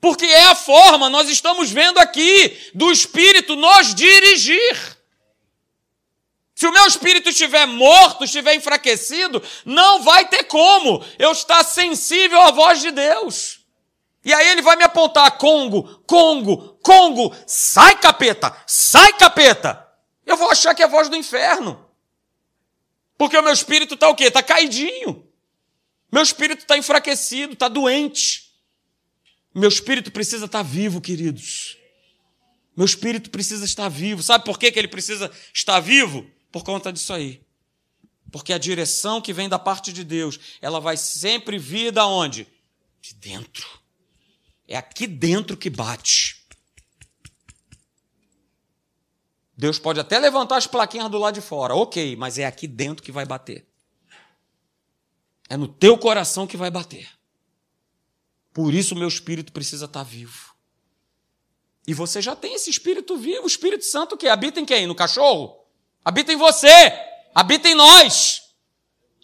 Porque 0.02 0.26
é 0.26 0.46
a 0.48 0.56
forma, 0.56 1.10
nós 1.10 1.30
estamos 1.30 1.72
vendo 1.72 1.98
aqui, 1.98 2.72
do 2.74 2.92
espírito 2.92 3.56
nos 3.56 3.96
dirigir. 3.96 4.98
Se 6.64 6.68
o 6.68 6.72
meu 6.72 6.88
espírito 6.88 7.28
estiver 7.28 7.66
morto, 7.66 8.24
estiver 8.24 8.56
enfraquecido, 8.56 9.44
não 9.66 10.02
vai 10.02 10.30
ter 10.30 10.46
como 10.46 11.06
eu 11.20 11.34
estar 11.34 11.62
sensível 11.62 12.40
à 12.40 12.52
voz 12.52 12.80
de 12.80 12.90
Deus. 12.90 13.60
E 14.24 14.34
aí 14.34 14.48
ele 14.48 14.62
vai 14.62 14.78
me 14.78 14.86
apontar: 14.86 15.38
Congo, 15.38 16.02
Congo, 16.08 16.80
Congo, 16.82 17.36
sai 17.46 18.00
capeta, 18.00 18.56
sai 18.66 19.12
capeta. 19.12 19.86
Eu 20.26 20.38
vou 20.38 20.50
achar 20.50 20.74
que 20.74 20.82
é 20.82 20.86
a 20.86 20.88
voz 20.88 21.10
do 21.10 21.18
inferno. 21.18 21.86
Porque 23.18 23.38
o 23.38 23.44
meu 23.44 23.52
espírito 23.52 23.96
está 23.96 24.08
o 24.08 24.16
quê? 24.16 24.24
Está 24.24 24.42
caidinho. 24.42 25.28
Meu 26.10 26.24
espírito 26.24 26.62
está 26.62 26.78
enfraquecido, 26.78 27.52
está 27.52 27.68
doente. 27.68 28.54
Meu 29.54 29.68
espírito 29.68 30.14
precisa 30.14 30.46
estar 30.46 30.60
tá 30.60 30.64
vivo, 30.64 31.02
queridos. 31.02 31.78
Meu 32.74 32.86
espírito 32.86 33.30
precisa 33.30 33.66
estar 33.66 33.90
vivo. 33.90 34.24
Sabe 34.24 34.46
por 34.46 34.58
que, 34.58 34.72
que 34.72 34.80
ele 34.80 34.88
precisa 34.88 35.30
estar 35.54 35.82
vivo? 35.82 36.26
Por 36.54 36.64
conta 36.64 36.94
disso 36.94 37.12
aí. 37.12 37.44
Porque 38.32 38.54
a 38.54 38.60
direção 38.60 39.20
que 39.20 39.34
vem 39.34 39.50
da 39.50 39.58
parte 39.58 39.92
de 39.92 40.04
Deus, 40.04 40.40
ela 40.62 40.80
vai 40.80 40.96
sempre 40.96 41.58
vir 41.58 41.92
da 41.92 42.06
onde? 42.06 42.48
De 43.02 43.16
dentro. 43.16 43.68
É 44.68 44.78
aqui 44.78 45.08
dentro 45.08 45.58
que 45.58 45.68
bate. 45.68 46.46
Deus 49.58 49.80
pode 49.80 50.00
até 50.00 50.20
levantar 50.20 50.58
as 50.58 50.68
plaquinhas 50.68 51.10
do 51.10 51.18
lado 51.18 51.34
de 51.34 51.42
fora, 51.42 51.74
ok, 51.74 52.16
mas 52.16 52.38
é 52.38 52.46
aqui 52.46 52.68
dentro 52.68 53.04
que 53.04 53.12
vai 53.12 53.26
bater. 53.26 53.68
É 55.50 55.58
no 55.58 55.68
teu 55.68 55.98
coração 55.98 56.46
que 56.46 56.58
vai 56.58 56.70
bater. 56.70 57.10
Por 58.54 58.76
isso 58.76 58.94
o 58.94 58.98
meu 58.98 59.08
espírito 59.08 59.52
precisa 59.52 59.86
estar 59.86 60.04
vivo. 60.04 60.54
E 61.88 61.96
você 61.96 62.22
já 62.22 62.36
tem 62.36 62.54
esse 62.54 62.70
espírito 62.70 63.18
vivo, 63.18 63.44
o 63.44 63.48
Espírito 63.48 63.86
Santo 63.86 64.16
que 64.16 64.28
habita 64.28 64.60
em 64.60 64.66
quem? 64.66 64.86
No 64.86 64.94
cachorro? 64.94 65.63
Habita 66.04 66.34
em 66.34 66.38
você, 66.38 66.70
habita 67.34 67.70
em 67.70 67.76
nós. 67.76 68.42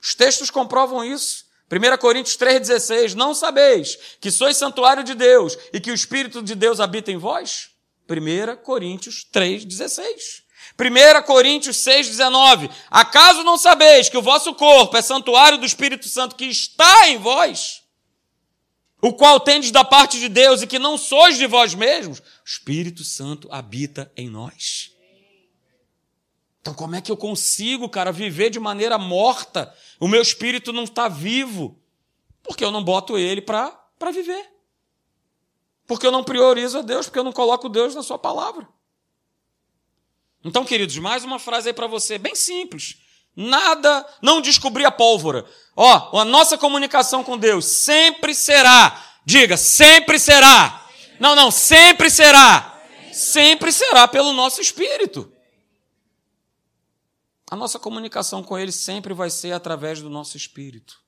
Os 0.02 0.16
textos 0.16 0.50
comprovam 0.50 1.04
isso. 1.04 1.46
1 1.72 1.98
Coríntios 1.98 2.38
3,16: 2.38 3.14
Não 3.14 3.34
sabeis 3.34 3.98
que 4.20 4.32
sois 4.32 4.58
santuário 4.58 5.04
de 5.04 5.14
Deus 5.14 5.58
e 5.72 5.80
que 5.80 5.92
o 5.92 5.94
Espírito 5.94 6.42
de 6.42 6.56
Deus 6.56 6.80
habita 6.80 7.12
em 7.12 7.18
vós? 7.18 7.70
1 8.10 8.64
Coríntios 8.64 9.26
3,16. 9.32 10.44
1 10.80 11.22
Coríntios 11.24 11.78
6,19. 11.78 12.72
Acaso 12.90 13.44
não 13.44 13.58
sabeis 13.58 14.10
que 14.10 14.18
o 14.18 14.22
vosso 14.22 14.56
corpo 14.56 14.96
é 14.98 15.02
santuário 15.02 15.58
do 15.58 15.66
Espírito 15.66 16.08
Santo 16.08 16.36
que 16.36 16.46
está 16.46 17.10
em 17.10 17.18
vós? 17.18 17.84
O 19.02 19.14
qual 19.14 19.40
tendes 19.40 19.72
da 19.72 19.84
parte 19.84 20.20
de 20.20 20.28
Deus 20.28 20.62
e 20.62 20.68
que 20.68 20.80
não 20.80 20.98
sois 20.98 21.38
de 21.38 21.48
vós 21.48 21.74
mesmos? 21.74 22.20
O 22.20 22.24
Espírito 22.46 23.04
Santo 23.04 23.48
habita 23.52 24.12
em 24.16 24.30
nós. 24.30 24.92
Então, 26.62 26.74
como 26.74 26.96
é 26.96 27.02
que 27.02 27.12
eu 27.12 27.18
consigo, 27.18 27.88
cara, 27.88 28.12
viver 28.12 28.50
de 28.50 28.60
maneira 28.60 28.98
morta? 28.98 29.74
O 30.00 30.08
meu 30.08 30.22
espírito 30.22 30.74
não 30.74 30.84
está 30.84 31.08
vivo. 31.08 31.80
Porque 32.44 32.64
eu 32.64 32.72
não 32.72 32.84
boto 32.84 33.18
ele 33.18 33.42
para 33.42 34.12
viver. 34.14 34.50
Porque 35.88 36.06
eu 36.06 36.12
não 36.12 36.24
priorizo 36.24 36.80
a 36.80 36.82
Deus, 36.82 37.06
porque 37.06 37.20
eu 37.20 37.24
não 37.24 37.32
coloco 37.32 37.70
Deus 37.70 37.96
na 37.96 38.04
sua 38.04 38.20
palavra. 38.20 38.68
Então, 40.44 40.64
queridos, 40.64 40.98
mais 40.98 41.24
uma 41.24 41.40
frase 41.40 41.70
aí 41.70 41.74
para 41.74 41.88
você, 41.88 42.18
bem 42.18 42.36
simples. 42.36 42.98
Nada, 43.36 44.06
não 44.22 44.42
descobrir 44.42 44.86
a 44.86 44.92
pólvora. 44.92 45.46
Ó, 45.76 46.20
a 46.20 46.26
nossa 46.26 46.58
comunicação 46.58 47.24
com 47.24 47.38
Deus 47.38 47.66
sempre 47.66 48.34
será, 48.34 49.02
diga, 49.26 49.58
sempre 49.58 50.20
será. 50.20 50.86
Não, 51.20 51.36
não, 51.36 51.52
sempre 51.52 52.10
será. 52.10 52.82
Sempre 53.12 53.72
será 53.72 54.08
pelo 54.08 54.34
nosso 54.34 54.62
espírito. 54.62 55.32
A 57.50 57.56
nossa 57.56 57.80
comunicação 57.80 58.44
com 58.44 58.58
Ele 58.58 58.72
sempre 58.72 59.14
vai 59.14 59.30
ser 59.30 59.52
através 59.52 60.02
do 60.02 60.10
nosso 60.10 60.38
espírito. 60.38 61.00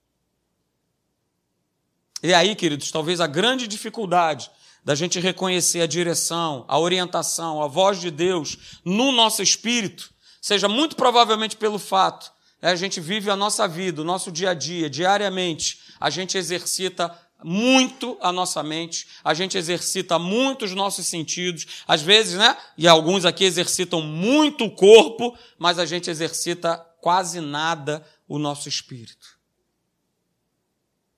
E 2.24 2.34
aí, 2.34 2.56
queridos, 2.56 2.92
talvez 2.92 3.20
a 3.20 3.28
grande 3.28 3.68
dificuldade 3.68 4.50
da 4.84 4.96
gente 4.96 5.20
reconhecer 5.20 5.82
a 5.82 5.88
direção, 5.88 6.66
a 6.68 6.80
orientação, 6.80 7.62
a 7.62 7.68
voz 7.68 8.00
de 8.00 8.10
Deus 8.10 8.80
no 8.84 9.12
nosso 9.12 9.42
espírito, 9.42 10.12
seja 10.42 10.68
muito 10.68 10.96
provavelmente 10.96 11.56
pelo 11.56 11.78
fato 11.78 12.32
né, 12.62 12.72
a 12.72 12.76
gente 12.76 13.02
vive 13.02 13.30
a 13.30 13.36
nossa 13.36 13.68
vida, 13.68 14.02
o 14.02 14.06
nosso 14.06 14.32
dia 14.32 14.52
a 14.52 14.54
dia, 14.54 14.90
diariamente, 14.90 15.80
a 16.00 16.10
gente 16.10 16.38
exercita 16.38 17.18
muito 17.44 18.18
a 18.22 18.32
nossa 18.32 18.62
mente, 18.62 19.08
a 19.24 19.34
gente 19.34 19.58
exercita 19.58 20.20
muito 20.20 20.66
os 20.66 20.74
nossos 20.74 21.08
sentidos, 21.08 21.84
às 21.88 22.02
vezes, 22.02 22.36
né? 22.36 22.58
E 22.78 22.88
alguns 22.88 23.26
aqui 23.26 23.44
exercitam 23.44 24.02
muito 24.02 24.66
o 24.66 24.72
corpo, 24.72 25.38
mas 25.58 25.80
a 25.80 25.86
gente 25.86 26.10
exercita 26.10 26.78
quase 27.00 27.42
nada 27.42 28.06
o 28.28 28.38
nosso 28.38 28.70
espírito. 28.70 29.40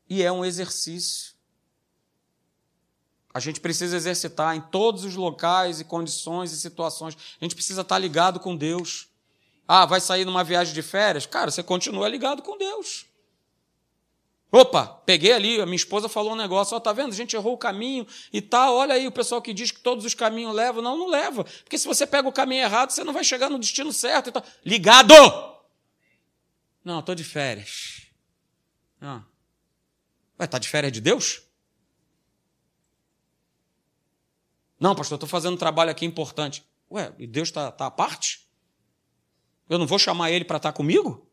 E 0.10 0.22
é 0.22 0.32
um 0.32 0.46
exercício. 0.46 1.34
A 3.34 3.40
gente 3.40 3.60
precisa 3.60 3.98
exercitar 3.98 4.56
em 4.56 4.62
todos 4.62 5.04
os 5.04 5.16
locais 5.16 5.80
e 5.80 5.86
condições 5.86 6.52
e 6.52 6.58
situações. 6.58 7.18
A 7.42 7.44
gente 7.44 7.56
precisa 7.56 7.82
estar 7.82 7.98
ligado 7.98 8.40
com 8.40 8.56
Deus. 8.56 9.08
Ah, 9.68 9.86
vai 9.86 10.00
sair 10.00 10.24
numa 10.24 10.44
viagem 10.44 10.74
de 10.74 10.82
férias? 10.82 11.26
Cara, 11.26 11.50
você 11.50 11.64
continua 11.64 12.08
ligado 12.08 12.44
com 12.44 12.58
Deus. 12.58 13.06
Opa, 14.56 14.86
peguei 15.04 15.34
ali, 15.34 15.60
a 15.60 15.66
minha 15.66 15.76
esposa 15.76 16.08
falou 16.08 16.34
um 16.34 16.36
negócio, 16.36 16.78
ó, 16.78 16.80
tá 16.80 16.94
vendo? 16.94 17.12
A 17.12 17.16
gente 17.16 17.36
errou 17.36 17.56
o 17.56 17.58
caminho 17.58 18.06
e 18.32 18.39
tal. 18.39 18.76
Olha 18.76 18.94
aí 18.94 19.08
o 19.08 19.12
pessoal 19.12 19.42
que 19.42 19.52
diz 19.52 19.72
que 19.72 19.80
todos 19.80 20.06
os 20.06 20.13
caminhos 20.13 20.54
levam. 20.54 20.80
Não, 20.80 20.96
não 20.96 21.08
leva. 21.08 21.44
Porque 21.44 21.76
se 21.76 21.88
você 21.88 22.06
pega 22.06 22.30
o 22.30 22.32
caminho 22.32 22.62
errado, 22.62 22.92
você 22.92 23.04
não 23.04 23.13
vai 23.13 23.24
chegar 23.24 23.50
no 23.50 23.58
destino 23.58 23.92
certo. 23.92 24.30
Então, 24.30 24.44
ligado! 24.63 25.16
Não, 26.86 27.00
estou 27.00 27.16
de 27.16 27.24
férias. 27.24 28.06
Ah. 29.02 29.24
Vai, 30.38 30.48
tá 30.48 30.60
de 30.60 30.70
férias 30.70 30.94
de 30.94 31.02
Deus? 31.02 31.42
Não, 34.80 34.94
pastor, 34.94 35.16
estou 35.16 35.28
fazendo 35.28 35.56
um 35.56 35.58
trabalho 35.58 35.89
aqui 35.89 36.06
importante. 36.06 36.63
Ué, 36.92 37.12
e 37.18 37.26
Deus 37.26 37.50
está 37.50 37.72
tá 37.72 37.88
à 37.88 37.92
parte? 37.92 38.48
Eu 39.68 39.80
não 39.80 39.88
vou 39.88 39.98
chamar 39.98 40.30
ele 40.30 40.46
para 40.46 40.58
estar 40.58 40.72
tá 40.72 40.78
comigo? 40.78 41.28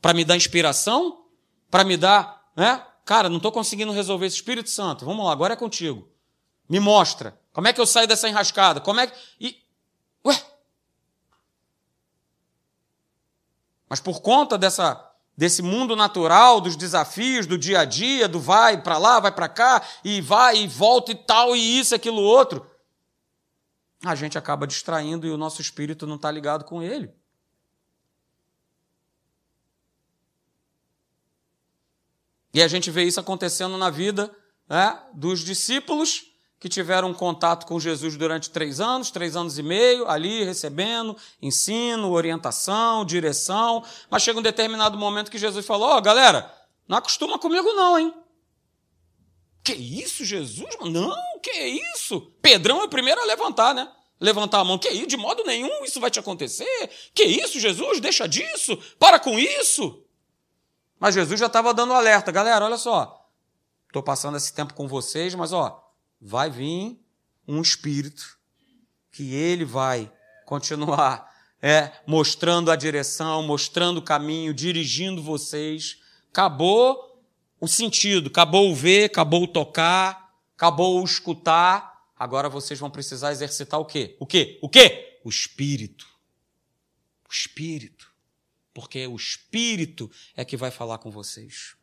Para 0.00 0.14
me 0.14 0.24
dar 0.24 0.36
inspiração? 0.36 1.20
Para 1.70 1.84
me 1.84 1.96
dar, 1.96 2.50
né? 2.56 2.84
Cara, 3.04 3.28
não 3.28 3.36
estou 3.36 3.52
conseguindo 3.52 3.92
resolver 3.92 4.26
esse 4.26 4.36
Espírito 4.36 4.70
Santo. 4.70 5.04
Vamos 5.04 5.24
lá, 5.24 5.32
agora 5.32 5.54
é 5.54 5.56
contigo. 5.56 6.08
Me 6.68 6.78
mostra. 6.78 7.38
Como 7.52 7.66
é 7.68 7.72
que 7.72 7.80
eu 7.80 7.86
saio 7.86 8.06
dessa 8.06 8.28
enrascada? 8.28 8.80
Como 8.80 9.00
é 9.00 9.06
que. 9.06 9.18
E... 9.40 9.56
Ué? 10.24 10.40
Mas 13.88 14.00
por 14.00 14.20
conta 14.20 14.56
dessa 14.56 15.06
desse 15.36 15.62
mundo 15.62 15.96
natural, 15.96 16.60
dos 16.60 16.76
desafios 16.76 17.46
do 17.46 17.56
dia 17.56 17.80
a 17.80 17.84
dia, 17.86 18.28
do 18.28 18.38
vai 18.38 18.82
para 18.82 18.98
lá, 18.98 19.18
vai 19.20 19.32
para 19.32 19.48
cá, 19.48 19.82
e 20.04 20.20
vai 20.20 20.58
e 20.58 20.68
volta 20.68 21.12
e 21.12 21.14
tal, 21.14 21.56
e 21.56 21.78
isso, 21.78 21.94
aquilo, 21.94 22.20
outro, 22.20 22.70
a 24.04 24.14
gente 24.14 24.36
acaba 24.36 24.66
distraindo 24.66 25.26
e 25.26 25.30
o 25.30 25.38
nosso 25.38 25.62
espírito 25.62 26.06
não 26.06 26.16
está 26.16 26.30
ligado 26.30 26.64
com 26.64 26.82
ele. 26.82 27.10
E 32.52 32.62
a 32.62 32.68
gente 32.68 32.90
vê 32.90 33.04
isso 33.04 33.20
acontecendo 33.20 33.76
na 33.78 33.90
vida 33.90 34.30
né, 34.68 34.98
dos 35.14 35.44
discípulos 35.44 36.30
que 36.58 36.68
tiveram 36.68 37.14
contato 37.14 37.66
com 37.66 37.80
Jesus 37.80 38.16
durante 38.16 38.50
três 38.50 38.80
anos, 38.80 39.10
três 39.10 39.34
anos 39.34 39.58
e 39.58 39.62
meio, 39.62 40.06
ali 40.06 40.44
recebendo 40.44 41.16
ensino, 41.40 42.10
orientação, 42.10 43.04
direção, 43.04 43.82
mas 44.10 44.22
chega 44.22 44.38
um 44.38 44.42
determinado 44.42 44.98
momento 44.98 45.30
que 45.30 45.38
Jesus 45.38 45.64
falou: 45.64 45.88
Ó, 45.88 45.96
oh, 45.96 46.02
galera, 46.02 46.52
não 46.86 46.98
acostuma 46.98 47.38
comigo, 47.38 47.72
não, 47.72 47.98
hein? 47.98 48.14
Que 49.62 49.72
isso, 49.72 50.24
Jesus? 50.24 50.76
Não, 50.82 51.16
que 51.42 51.50
isso? 51.94 52.20
Pedrão 52.42 52.80
é 52.80 52.84
o 52.84 52.88
primeiro 52.88 53.20
a 53.20 53.24
levantar, 53.24 53.74
né? 53.74 53.90
Levantar 54.20 54.60
a 54.60 54.64
mão. 54.64 54.78
Que 54.78 54.88
isso? 54.90 55.06
De 55.06 55.16
modo 55.16 55.44
nenhum 55.44 55.84
isso 55.84 56.00
vai 56.00 56.10
te 56.10 56.18
acontecer. 56.18 56.90
Que 57.14 57.24
isso, 57.24 57.58
Jesus? 57.58 58.00
Deixa 58.00 58.26
disso. 58.26 58.76
Para 58.98 59.18
com 59.18 59.38
isso. 59.38 60.04
Mas 61.00 61.14
Jesus 61.14 61.40
já 61.40 61.46
estava 61.46 61.72
dando 61.72 61.94
alerta. 61.94 62.30
Galera, 62.30 62.66
olha 62.66 62.76
só. 62.76 63.26
Estou 63.86 64.02
passando 64.02 64.36
esse 64.36 64.52
tempo 64.52 64.74
com 64.74 64.86
vocês, 64.86 65.34
mas 65.34 65.52
ó, 65.52 65.90
vai 66.20 66.50
vir 66.50 67.00
um 67.48 67.60
espírito 67.62 68.38
que 69.10 69.34
ele 69.34 69.64
vai 69.64 70.12
continuar 70.44 71.28
é, 71.60 71.90
mostrando 72.06 72.70
a 72.70 72.76
direção, 72.76 73.42
mostrando 73.42 73.98
o 73.98 74.02
caminho, 74.02 74.54
dirigindo 74.54 75.22
vocês. 75.22 75.98
Acabou 76.30 77.24
o 77.58 77.66
sentido, 77.66 78.28
acabou 78.28 78.70
o 78.70 78.74
ver, 78.74 79.06
acabou 79.06 79.42
o 79.44 79.48
tocar, 79.48 80.32
acabou 80.54 81.00
o 81.00 81.04
escutar. 81.04 81.98
Agora 82.16 82.48
vocês 82.48 82.78
vão 82.78 82.90
precisar 82.90 83.32
exercitar 83.32 83.80
o 83.80 83.86
quê? 83.86 84.16
O 84.20 84.26
quê? 84.26 84.58
O 84.62 84.68
quê? 84.68 85.18
O 85.24 85.30
espírito. 85.30 86.06
O 87.28 87.32
espírito. 87.32 87.99
Porque 88.72 89.06
o 89.06 89.16
espírito 89.16 90.10
é 90.36 90.44
que 90.44 90.56
vai 90.56 90.70
falar 90.70 90.98
com 90.98 91.10
vocês. 91.10 91.74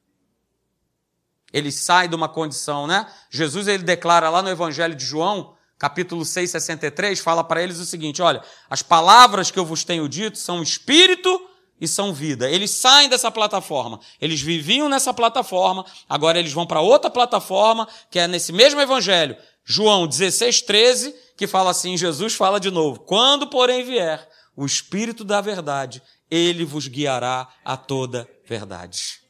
Ele 1.51 1.71
sai 1.71 2.07
de 2.07 2.15
uma 2.15 2.27
condição, 2.27 2.87
né? 2.87 3.07
Jesus 3.29 3.67
ele 3.67 3.83
declara 3.83 4.29
lá 4.29 4.41
no 4.41 4.49
Evangelho 4.49 4.95
de 4.95 5.05
João, 5.05 5.55
capítulo 5.77 6.25
6, 6.25 6.51
63, 6.51 7.19
fala 7.19 7.43
para 7.43 7.61
eles 7.61 7.79
o 7.79 7.85
seguinte: 7.85 8.21
olha, 8.21 8.43
as 8.69 8.81
palavras 8.81 9.49
que 9.49 9.59
eu 9.59 9.65
vos 9.65 9.83
tenho 9.83 10.07
dito 10.09 10.37
são 10.37 10.61
espírito 10.61 11.49
e 11.79 11.87
são 11.87 12.13
vida. 12.13 12.49
Eles 12.49 12.71
saem 12.71 13.07
dessa 13.07 13.31
plataforma. 13.31 13.99
Eles 14.19 14.41
viviam 14.41 14.89
nessa 14.89 15.13
plataforma, 15.13 15.85
agora 16.09 16.39
eles 16.39 16.51
vão 16.51 16.65
para 16.65 16.81
outra 16.81 17.09
plataforma, 17.09 17.87
que 18.09 18.19
é 18.19 18.27
nesse 18.27 18.51
mesmo 18.51 18.81
evangelho, 18.81 19.37
João 19.63 20.07
16, 20.07 20.61
13, 20.61 21.15
que 21.35 21.45
fala 21.45 21.71
assim: 21.71 21.97
Jesus 21.97 22.33
fala 22.33 22.59
de 22.59 22.71
novo: 22.71 23.01
quando, 23.01 23.47
porém, 23.47 23.83
vier 23.85 24.27
o 24.55 24.65
Espírito 24.65 25.23
da 25.23 25.39
verdade, 25.39 26.01
ele 26.29 26.65
vos 26.65 26.87
guiará 26.87 27.47
a 27.63 27.77
toda 27.77 28.29
verdade. 28.45 29.21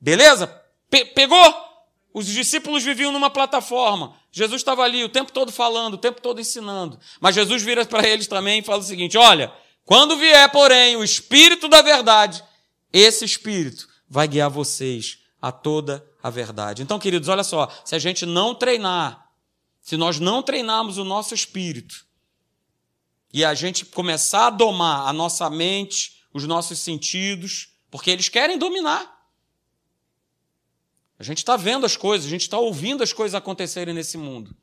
Beleza? 0.00 0.46
Pe 0.90 1.04
pegou? 1.04 1.68
Os 2.12 2.26
discípulos 2.26 2.82
viviam 2.82 3.12
numa 3.12 3.30
plataforma. 3.30 4.16
Jesus 4.32 4.60
estava 4.60 4.82
ali 4.82 5.04
o 5.04 5.08
tempo 5.08 5.30
todo 5.30 5.52
falando, 5.52 5.94
o 5.94 5.98
tempo 5.98 6.20
todo 6.20 6.40
ensinando. 6.40 6.98
Mas 7.20 7.34
Jesus 7.34 7.62
vira 7.62 7.84
para 7.84 8.06
eles 8.08 8.26
também 8.26 8.60
e 8.60 8.64
fala 8.64 8.80
o 8.80 8.84
seguinte: 8.84 9.16
olha, 9.16 9.52
quando 9.84 10.16
vier, 10.16 10.50
porém, 10.50 10.96
o 10.96 11.04
Espírito 11.04 11.68
da 11.68 11.82
verdade, 11.82 12.42
esse 12.92 13.24
Espírito 13.24 13.86
vai 14.08 14.26
guiar 14.26 14.50
vocês 14.50 15.18
a 15.40 15.52
toda 15.52 16.04
a 16.22 16.30
verdade. 16.30 16.82
Então, 16.82 16.98
queridos, 16.98 17.28
olha 17.28 17.44
só, 17.44 17.68
se 17.84 17.94
a 17.94 17.98
gente 17.98 18.26
não 18.26 18.54
treinar, 18.54 19.28
se 19.80 19.96
nós 19.96 20.18
não 20.18 20.42
treinarmos 20.42 20.98
o 20.98 21.04
nosso 21.04 21.34
espírito, 21.34 22.04
e 23.32 23.44
a 23.44 23.54
gente 23.54 23.84
começar 23.84 24.46
a 24.46 24.50
domar 24.50 25.08
a 25.08 25.12
nossa 25.12 25.48
mente, 25.50 26.24
os 26.32 26.44
nossos 26.44 26.78
sentidos, 26.78 27.74
porque 27.90 28.10
eles 28.10 28.28
querem 28.28 28.58
dominar. 28.58 29.18
A 31.18 31.22
gente 31.22 31.38
está 31.38 31.56
vendo 31.56 31.84
as 31.84 31.96
coisas, 31.96 32.26
a 32.26 32.30
gente 32.30 32.42
está 32.42 32.58
ouvindo 32.58 33.02
as 33.02 33.12
coisas 33.12 33.34
acontecerem 33.34 33.92
nesse 33.92 34.16
mundo. 34.16 34.56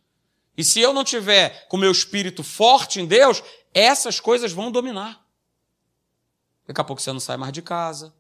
E 0.57 0.63
se 0.63 0.79
eu 0.79 0.93
não 0.93 1.03
tiver 1.03 1.67
com 1.67 1.77
meu 1.77 1.91
espírito 1.91 2.43
forte 2.43 3.01
em 3.01 3.05
Deus, 3.05 3.43
essas 3.73 4.19
coisas 4.19 4.53
vão 4.53 4.71
dominar. 4.71 5.25
Daqui 6.65 6.79
a 6.79 6.83
pouco 6.83 7.01
você 7.01 7.11
não 7.11 7.19
sai 7.19 7.37
mais 7.37 7.51
de 7.51 7.61
casa. 7.61 8.15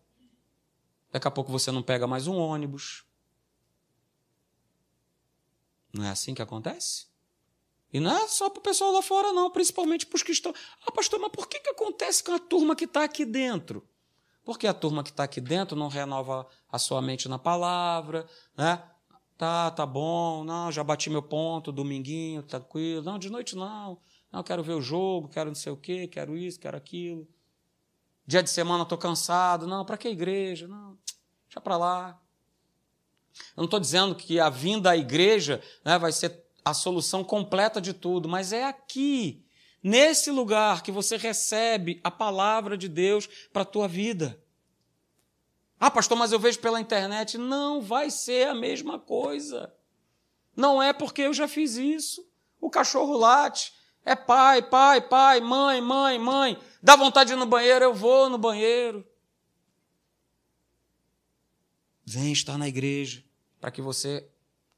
Daqui 1.11 1.27
a 1.27 1.31
pouco 1.31 1.51
você 1.51 1.71
não 1.71 1.81
pega 1.81 2.05
mais 2.05 2.27
um 2.27 2.35
ônibus. 2.35 3.05
Não 5.93 6.03
é 6.03 6.09
assim 6.09 6.33
que 6.33 6.41
acontece? 6.41 7.07
E 7.95 7.99
não 8.01 8.11
é 8.11 8.27
só 8.27 8.49
para 8.49 8.59
o 8.59 8.61
pessoal 8.61 8.91
lá 8.91 9.01
fora, 9.01 9.31
não, 9.31 9.49
principalmente 9.49 10.05
para 10.05 10.17
os 10.17 10.21
que 10.21 10.33
estão. 10.33 10.53
Ah, 10.85 10.91
pastor, 10.91 11.17
mas 11.17 11.31
por 11.31 11.47
que, 11.47 11.61
que 11.61 11.69
acontece 11.69 12.21
com 12.21 12.33
a 12.33 12.39
turma 12.39 12.75
que 12.75 12.83
está 12.83 13.05
aqui 13.05 13.23
dentro? 13.23 13.87
Porque 14.43 14.67
a 14.67 14.73
turma 14.73 15.01
que 15.01 15.11
está 15.11 15.23
aqui 15.23 15.39
dentro 15.39 15.77
não 15.77 15.87
renova 15.87 16.45
a 16.69 16.77
sua 16.77 17.01
mente 17.01 17.29
na 17.29 17.39
palavra, 17.39 18.27
né? 18.57 18.83
Tá, 19.37 19.71
tá 19.71 19.85
bom, 19.85 20.43
não, 20.43 20.69
já 20.73 20.83
bati 20.83 21.09
meu 21.09 21.23
ponto, 21.23 21.71
dominguinho, 21.71 22.43
tranquilo. 22.43 23.01
Não, 23.01 23.17
de 23.17 23.29
noite 23.29 23.55
não. 23.55 23.97
Não, 24.29 24.43
quero 24.43 24.61
ver 24.61 24.73
o 24.73 24.81
jogo, 24.81 25.29
quero 25.29 25.49
não 25.49 25.55
sei 25.55 25.71
o 25.71 25.77
quê, 25.77 26.05
quero 26.05 26.35
isso, 26.35 26.59
quero 26.59 26.75
aquilo. 26.75 27.25
Dia 28.27 28.43
de 28.43 28.49
semana 28.49 28.83
estou 28.83 28.97
cansado. 28.97 29.65
Não, 29.65 29.85
para 29.85 29.95
que 29.95 30.09
igreja? 30.09 30.67
Não, 30.67 30.97
deixa 31.47 31.61
para 31.61 31.77
lá. 31.77 32.21
Eu 33.55 33.61
não 33.61 33.65
estou 33.65 33.79
dizendo 33.79 34.13
que 34.15 34.37
a 34.37 34.49
vinda 34.49 34.91
à 34.91 34.97
igreja 34.97 35.63
né, 35.85 35.97
vai 35.97 36.11
ser 36.11 36.44
a 36.65 36.73
solução 36.73 37.23
completa 37.23 37.79
de 37.79 37.93
tudo, 37.93 38.27
mas 38.27 38.51
é 38.51 38.65
aqui 38.65 39.45
nesse 39.83 40.31
lugar 40.31 40.81
que 40.81 40.91
você 40.91 41.15
recebe 41.15 42.01
a 42.03 42.09
palavra 42.09 42.75
de 42.75 42.89
Deus 42.89 43.27
para 43.53 43.61
a 43.61 43.65
tua 43.65 43.87
vida. 43.87 44.43
Ah, 45.79 45.91
pastor, 45.91 46.17
mas 46.17 46.31
eu 46.31 46.39
vejo 46.39 46.59
pela 46.59 46.81
internet. 46.81 47.37
Não 47.37 47.81
vai 47.81 48.09
ser 48.09 48.47
a 48.47 48.55
mesma 48.55 48.97
coisa. 48.97 49.71
Não 50.55 50.81
é 50.81 50.91
porque 50.91 51.21
eu 51.21 51.33
já 51.33 51.47
fiz 51.47 51.75
isso. 51.75 52.27
O 52.59 52.69
cachorro 52.69 53.15
late. 53.15 53.73
É 54.03 54.15
pai, 54.15 54.61
pai, 54.61 55.01
pai, 55.01 55.41
mãe, 55.41 55.81
mãe, 55.81 56.17
mãe. 56.17 56.57
Dá 56.81 56.95
vontade 56.95 57.29
de 57.29 57.33
ir 57.33 57.37
no 57.37 57.45
banheiro, 57.45 57.85
eu 57.85 57.93
vou 57.93 58.29
no 58.29 58.37
banheiro. 58.37 59.05
Vem 62.05 62.31
estar 62.31 62.57
na 62.57 62.67
igreja 62.67 63.23
para 63.59 63.71
que 63.71 63.81
você, 63.81 64.27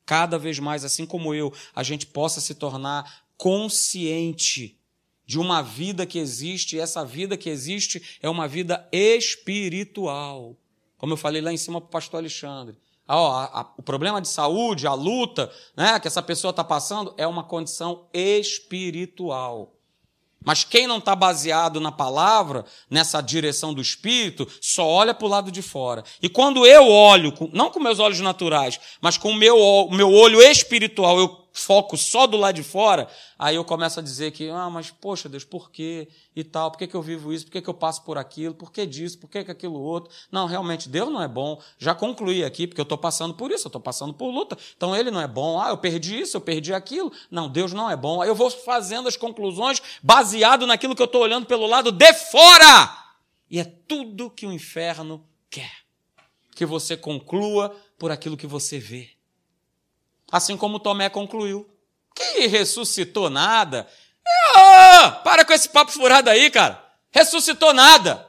cada 0.08 0.40
vez 0.40 0.58
mais, 0.58 0.86
assim 0.86 1.06
como 1.06 1.36
eu, 1.36 1.54
a 1.76 1.84
gente 1.84 2.08
possa 2.08 2.40
se 2.40 2.56
tornar 2.56 3.26
consciente 3.36 4.80
de 5.26 5.38
uma 5.38 5.62
vida 5.62 6.06
que 6.06 6.18
existe, 6.18 6.78
e 6.78 6.80
essa 6.80 7.04
vida 7.04 7.36
que 7.36 7.50
existe 7.50 8.18
é 8.22 8.30
uma 8.30 8.48
vida 8.48 8.88
espiritual. 8.90 10.56
Como 10.98 11.12
eu 11.12 11.18
falei 11.18 11.42
lá 11.42 11.52
em 11.52 11.58
cima 11.58 11.82
para 11.82 11.88
o 11.90 11.92
pastor 11.92 12.20
Alexandre. 12.20 12.78
Ah, 13.06 13.22
ó, 13.22 13.32
a, 13.32 13.62
a, 13.62 13.74
o 13.78 13.84
problema 13.84 14.22
de 14.22 14.30
saúde, 14.30 14.88
a 14.88 14.94
luta 14.94 15.52
né, 15.76 16.00
que 16.00 16.08
essa 16.08 16.24
pessoa 16.24 16.52
está 16.52 16.64
passando 16.64 17.14
é 17.18 17.28
uma 17.28 17.44
condição 17.44 18.08
espiritual. 18.14 19.77
Mas 20.48 20.64
quem 20.64 20.88
não 20.88 21.00
está 21.00 21.14
baseado 21.14 21.82
na 21.82 21.92
palavra, 21.92 22.64
nessa 22.90 23.20
direção 23.20 23.74
do 23.74 23.82
Espírito, 23.82 24.48
só 24.62 24.88
olha 24.88 25.14
para 25.14 25.26
o 25.26 25.30
lado 25.30 25.52
de 25.52 25.62
fora. 25.62 26.06
E 26.22 26.30
quando 26.30 26.66
eu 26.66 26.88
olho, 26.88 27.34
não 27.52 27.70
com 27.70 27.82
meus 27.82 28.00
olhos 28.00 28.22
naturais, 28.22 28.80
mas 29.02 29.18
com 29.18 29.32
o 29.32 29.36
meu, 29.36 29.90
meu 29.92 30.10
olho 30.10 30.42
espiritual, 30.42 31.20
eu 31.20 31.28
foco 31.60 31.98
só 31.98 32.28
do 32.28 32.38
lado 32.38 32.56
de 32.56 32.64
fora, 32.64 33.08
aí 33.38 33.56
eu 33.56 33.66
começo 33.66 34.00
a 34.00 34.04
dizer 34.04 34.32
que, 34.32 34.50
ah, 34.50 34.70
mas 34.70 34.92
poxa 34.92 35.28
Deus, 35.28 35.44
por 35.44 35.72
quê? 35.72 36.08
E 36.36 36.44
tal, 36.44 36.70
por 36.70 36.78
que, 36.78 36.88
que 36.88 36.96
eu 36.96 37.02
vivo 37.02 37.34
isso? 37.34 37.46
Por 37.46 37.52
que, 37.52 37.62
que 37.62 37.70
eu 37.70 37.74
passo 37.74 38.04
por 38.04 38.18
aquilo? 38.18 38.54
Por 38.54 38.72
que 38.72 38.86
disso? 38.86 39.18
Por 39.18 39.30
que, 39.30 39.44
que 39.44 39.52
aquilo 39.52 39.80
outro? 39.80 40.14
Não, 40.32 40.46
realmente, 40.46 40.88
Deus 40.88 41.12
não 41.12 41.22
é 41.22 41.28
bom. 41.28 41.60
Já 41.80 41.96
concluí 41.96 42.44
aqui, 42.44 42.68
porque 42.68 42.80
eu 42.80 42.84
estou 42.84 42.98
passando 42.98 43.34
por 43.34 43.52
isso, 43.52 43.66
eu 43.66 43.70
estou 43.70 43.82
passando 43.82 44.14
por 44.14 44.30
luta. 44.30 44.58
Então 44.76 44.96
ele 44.96 45.10
não 45.10 45.20
é 45.20 45.28
bom. 45.28 45.60
Ah, 45.60 45.70
eu 45.70 45.78
perdi 45.78 46.20
isso, 46.20 46.38
eu 46.38 46.42
perdi 46.42 46.74
aquilo. 46.74 47.12
Não, 47.32 47.50
Deus 47.50 47.74
não 47.74 47.90
é 47.90 47.96
bom. 47.96 48.22
Aí 48.22 48.30
eu 48.30 48.36
vou 48.36 48.52
fazendo 48.52 49.08
as 49.08 49.18
conclusões 49.18 49.82
baseado 50.04 50.68
naquilo 50.68 50.96
que 50.96 51.02
eu 51.02 51.06
estou 51.06 51.22
olhando 51.22 51.48
pelo 51.48 51.66
lado 51.66 51.92
de 51.92 52.14
fora. 52.14 53.08
E 53.50 53.60
é 53.60 53.64
tudo 53.64 54.30
que 54.30 54.46
o 54.46 54.54
inferno 54.54 55.26
quer. 55.50 55.72
Que 56.56 56.66
você 56.66 56.96
conclua 56.96 57.76
por 57.98 58.12
aquilo 58.12 58.38
que 58.38 58.48
você 58.48 58.78
vê. 58.78 59.17
Assim 60.32 60.58
como 60.58 60.80
Tomé 60.80 61.10
concluiu. 61.10 61.70
Que 62.16 62.48
ressuscitou 62.48 63.30
nada. 63.30 63.88
Oh, 64.56 65.12
para 65.24 65.46
com 65.46 65.54
esse 65.54 65.70
papo 65.70 65.92
furado 65.92 66.30
aí, 66.30 66.50
cara. 66.50 66.84
Ressuscitou 67.12 67.74
nada. 67.74 68.28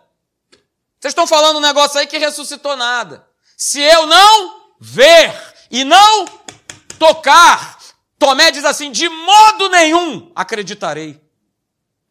Vocês 1.00 1.12
estão 1.12 1.26
falando 1.26 1.56
um 1.56 1.60
negócio 1.60 1.98
aí 1.98 2.06
que 2.06 2.18
ressuscitou 2.18 2.76
nada. 2.76 3.26
Se 3.56 3.80
eu 3.80 4.06
não 4.06 4.72
ver 4.80 5.34
e 5.70 5.84
não 5.84 6.26
tocar, 6.98 7.78
Tomé 8.18 8.50
diz 8.50 8.64
assim: 8.64 8.90
de 8.90 9.08
modo 9.08 9.68
nenhum 9.68 10.30
acreditarei. 10.34 11.20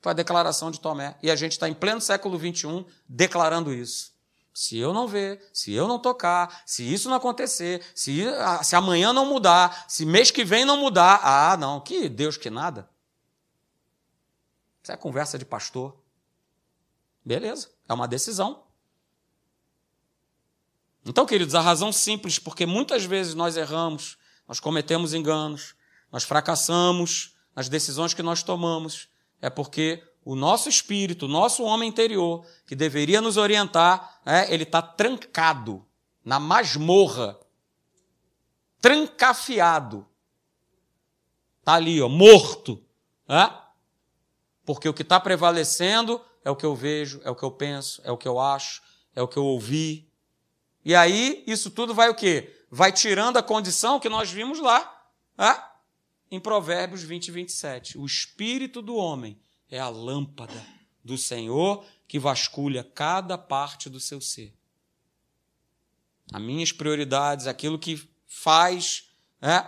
Foi 0.02 0.12
a 0.12 0.16
declaração 0.16 0.72
de 0.72 0.80
Tomé. 0.80 1.16
E 1.22 1.30
a 1.30 1.36
gente 1.36 1.54
está 1.54 1.68
em 1.68 1.74
pleno 1.74 2.00
século 2.00 2.40
XXI 2.40 2.86
declarando 3.08 3.74
isso. 3.74 4.17
Se 4.58 4.76
eu 4.76 4.92
não 4.92 5.08
ver, 5.08 5.40
se 5.54 5.72
eu 5.72 5.88
não 5.88 6.00
tocar, 6.00 6.64
se 6.66 6.82
isso 6.82 7.08
não 7.10 7.16
acontecer, 7.16 7.80
se, 7.94 8.24
se 8.64 8.76
amanhã 8.76 9.14
não 9.14 9.24
mudar, 9.24 9.86
se 9.88 10.04
mês 10.04 10.32
que 10.32 10.44
vem 10.44 10.66
não 10.66 10.78
mudar, 10.78 11.20
ah, 11.22 11.56
não, 11.56 11.80
que 11.80 12.10
Deus 12.10 12.38
que 12.38 12.50
nada. 12.50 12.90
Isso 14.82 14.92
é 14.92 14.98
conversa 14.98 15.38
de 15.38 15.46
pastor. 15.46 15.96
Beleza, 17.24 17.70
é 17.88 17.94
uma 17.94 18.08
decisão. 18.08 18.64
Então, 21.06 21.28
queridos, 21.28 21.54
a 21.54 21.62
razão 21.62 21.94
simples, 21.94 22.40
porque 22.40 22.66
muitas 22.66 23.06
vezes 23.06 23.36
nós 23.36 23.58
erramos, 23.58 24.18
nós 24.48 24.60
cometemos 24.60 25.14
enganos, 25.14 25.76
nós 26.12 26.24
fracassamos 26.24 27.38
nas 27.56 27.70
decisões 27.70 28.16
que 28.16 28.24
nós 28.24 28.42
tomamos, 28.42 29.08
é 29.40 29.52
porque 29.52 30.04
o 30.28 30.36
nosso 30.36 30.68
espírito, 30.68 31.26
o 31.26 31.30
nosso 31.30 31.64
homem 31.64 31.88
interior, 31.88 32.46
que 32.66 32.76
deveria 32.76 33.22
nos 33.22 33.38
orientar, 33.38 34.20
é, 34.26 34.54
ele 34.54 34.64
está 34.64 34.82
trancado 34.82 35.88
na 36.24 36.38
masmorra, 36.38 37.40
trancafiado. 38.82 40.06
Está 41.60 41.76
ali, 41.76 42.02
ó, 42.02 42.10
morto. 42.10 42.84
É? 43.30 43.50
Porque 44.66 44.90
o 44.90 44.94
que 44.94 45.02
está 45.02 45.18
prevalecendo 45.18 46.22
é 46.44 46.52
o 46.52 46.58
que 46.58 46.66
eu 46.66 46.76
vejo, 46.76 47.22
é 47.24 47.32
o 47.32 47.36
que 47.36 47.44
eu 47.44 47.52
penso, 47.52 48.02
é 48.04 48.12
o 48.12 48.18
que 48.18 48.28
eu 48.28 48.38
acho, 48.38 48.82
é 49.16 49.22
o 49.22 49.30
que 49.30 49.38
eu 49.38 49.46
ouvi. 49.46 50.12
E 50.84 50.94
aí, 50.94 51.42
isso 51.48 51.72
tudo 51.72 51.94
vai 51.94 52.10
o 52.10 52.16
quê? 52.16 52.66
Vai 52.70 52.92
tirando 52.92 53.38
a 53.38 53.44
condição 53.44 53.98
que 53.98 54.10
nós 54.10 54.30
vimos 54.30 54.60
lá, 54.60 55.10
é? 55.38 55.58
em 56.30 56.38
Provérbios 56.38 57.02
20 57.02 57.30
e 57.30 57.32
27. 57.32 57.98
O 57.98 58.06
espírito 58.06 58.82
do 58.82 58.98
homem 58.98 59.40
é 59.70 59.80
a 59.80 59.90
lâmpada 59.90 60.66
do 61.04 61.18
Senhor 61.18 61.86
que 62.08 62.20
vasculha 62.20 62.84
cada 62.84 63.38
parte 63.38 63.90
do 63.90 64.00
seu 64.00 64.22
ser. 64.22 64.54
As 66.32 66.42
minhas 66.42 66.72
prioridades, 66.72 67.48
aquilo 67.48 67.80
que 67.80 68.02
faz, 68.26 69.10
é, 69.42 69.66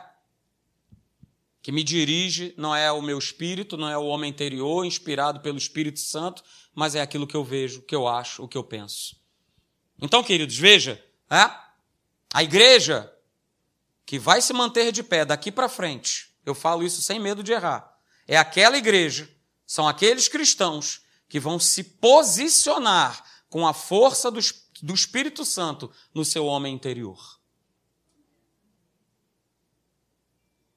que 1.61 1.71
me 1.71 1.83
dirige, 1.83 2.53
não 2.57 2.75
é 2.75 2.91
o 2.91 3.01
meu 3.01 3.17
espírito, 3.17 3.77
não 3.77 3.89
é 3.89 3.97
o 3.97 4.05
homem 4.05 4.29
interior 4.29 4.85
inspirado 4.85 5.39
pelo 5.41 5.57
Espírito 5.57 5.99
Santo, 5.99 6.43
mas 6.73 6.95
é 6.95 7.01
aquilo 7.01 7.27
que 7.27 7.35
eu 7.35 7.43
vejo, 7.43 7.79
o 7.79 7.83
que 7.83 7.95
eu 7.95 8.07
acho, 8.07 8.43
o 8.43 8.47
que 8.47 8.57
eu 8.57 8.63
penso. 8.63 9.19
Então, 10.01 10.23
queridos, 10.23 10.57
veja, 10.57 11.03
é, 11.29 11.49
a 12.33 12.43
igreja 12.43 13.13
que 14.05 14.17
vai 14.17 14.41
se 14.41 14.53
manter 14.53 14.91
de 14.91 15.03
pé 15.03 15.25
daqui 15.25 15.51
para 15.51 15.69
frente, 15.69 16.33
eu 16.45 16.55
falo 16.55 16.83
isso 16.83 17.01
sem 17.01 17.19
medo 17.19 17.43
de 17.43 17.51
errar, 17.51 17.97
é 18.27 18.37
aquela 18.37 18.77
igreja, 18.77 19.29
são 19.69 19.87
aqueles 19.87 20.27
cristãos 20.27 21.05
que 21.27 21.39
vão 21.39 21.59
se 21.59 21.83
posicionar 21.83 23.23
com 23.47 23.67
a 23.67 23.71
força 23.71 24.31
do, 24.31 24.39
do 24.81 24.95
Espírito 24.95 25.45
Santo 25.45 25.91
no 26.11 26.25
seu 26.25 26.47
homem 26.47 26.73
interior. 26.73 27.39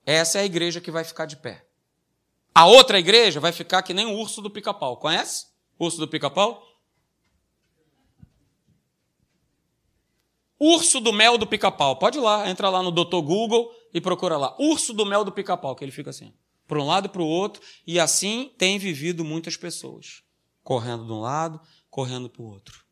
Essa 0.05 0.41
é 0.41 0.43
a 0.43 0.45
igreja 0.45 0.79
que 0.79 0.91
vai 0.91 1.05
ficar 1.05 1.25
de 1.25 1.39
pé. 1.39 1.67
A 2.55 2.67
outra 2.67 2.99
igreja 2.99 3.41
vai 3.41 3.51
ficar 3.51 3.83
que 3.83 3.95
nem 3.95 4.05
o 4.05 4.19
urso 4.19 4.43
do 4.43 4.51
pica-pau. 4.51 4.99
Conhece? 4.99 5.47
O 5.79 5.87
urso 5.87 5.97
do 5.97 6.07
pica-pau? 6.07 6.63
Urso 10.61 11.01
do 11.01 11.15
mel 11.15 11.39
do 11.39 11.47
pica-pau. 11.47 11.97
Pode 11.97 12.19
ir 12.19 12.21
lá, 12.21 12.47
entra 12.47 12.69
lá 12.69 12.83
no 12.83 12.91
Dr. 12.91 13.23
Google 13.23 13.75
e 13.95 14.03
procura 14.03 14.37
lá. 14.37 14.55
Urso 14.59 14.93
do 14.93 15.07
mel 15.07 15.25
do 15.25 15.33
pica-pau, 15.33 15.75
que 15.75 15.83
ele 15.83 15.91
fica 15.91 16.11
assim, 16.11 16.37
para 16.67 16.81
um 16.81 16.87
lado 16.87 17.07
e 17.07 17.09
para 17.09 17.23
o 17.23 17.27
outro, 17.27 17.63
e 17.87 18.01
assim 18.01 18.53
tem 18.57 18.79
vivido 18.79 19.25
muitas 19.25 19.57
pessoas, 19.57 20.23
correndo 20.63 21.05
de 21.05 21.13
um 21.13 21.21
lado, 21.21 21.61
correndo 21.91 22.31
para 22.31 22.43
o 22.43 22.47
outro. 22.47 22.85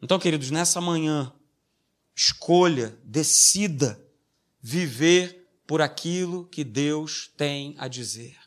Então, 0.00 0.18
queridos, 0.18 0.50
nessa 0.50 0.80
manhã, 0.80 1.32
escolha, 2.14 2.98
decida 3.02 4.00
viver 4.60 5.48
por 5.66 5.82
aquilo 5.82 6.46
que 6.46 6.62
Deus 6.62 7.32
tem 7.36 7.74
a 7.78 7.88
dizer. 7.88 8.38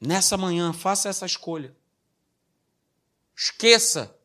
Nessa 0.00 0.36
manhã, 0.36 0.72
faça 0.72 1.08
essa 1.08 1.26
escolha. 1.26 1.76
Esqueça 3.34 4.16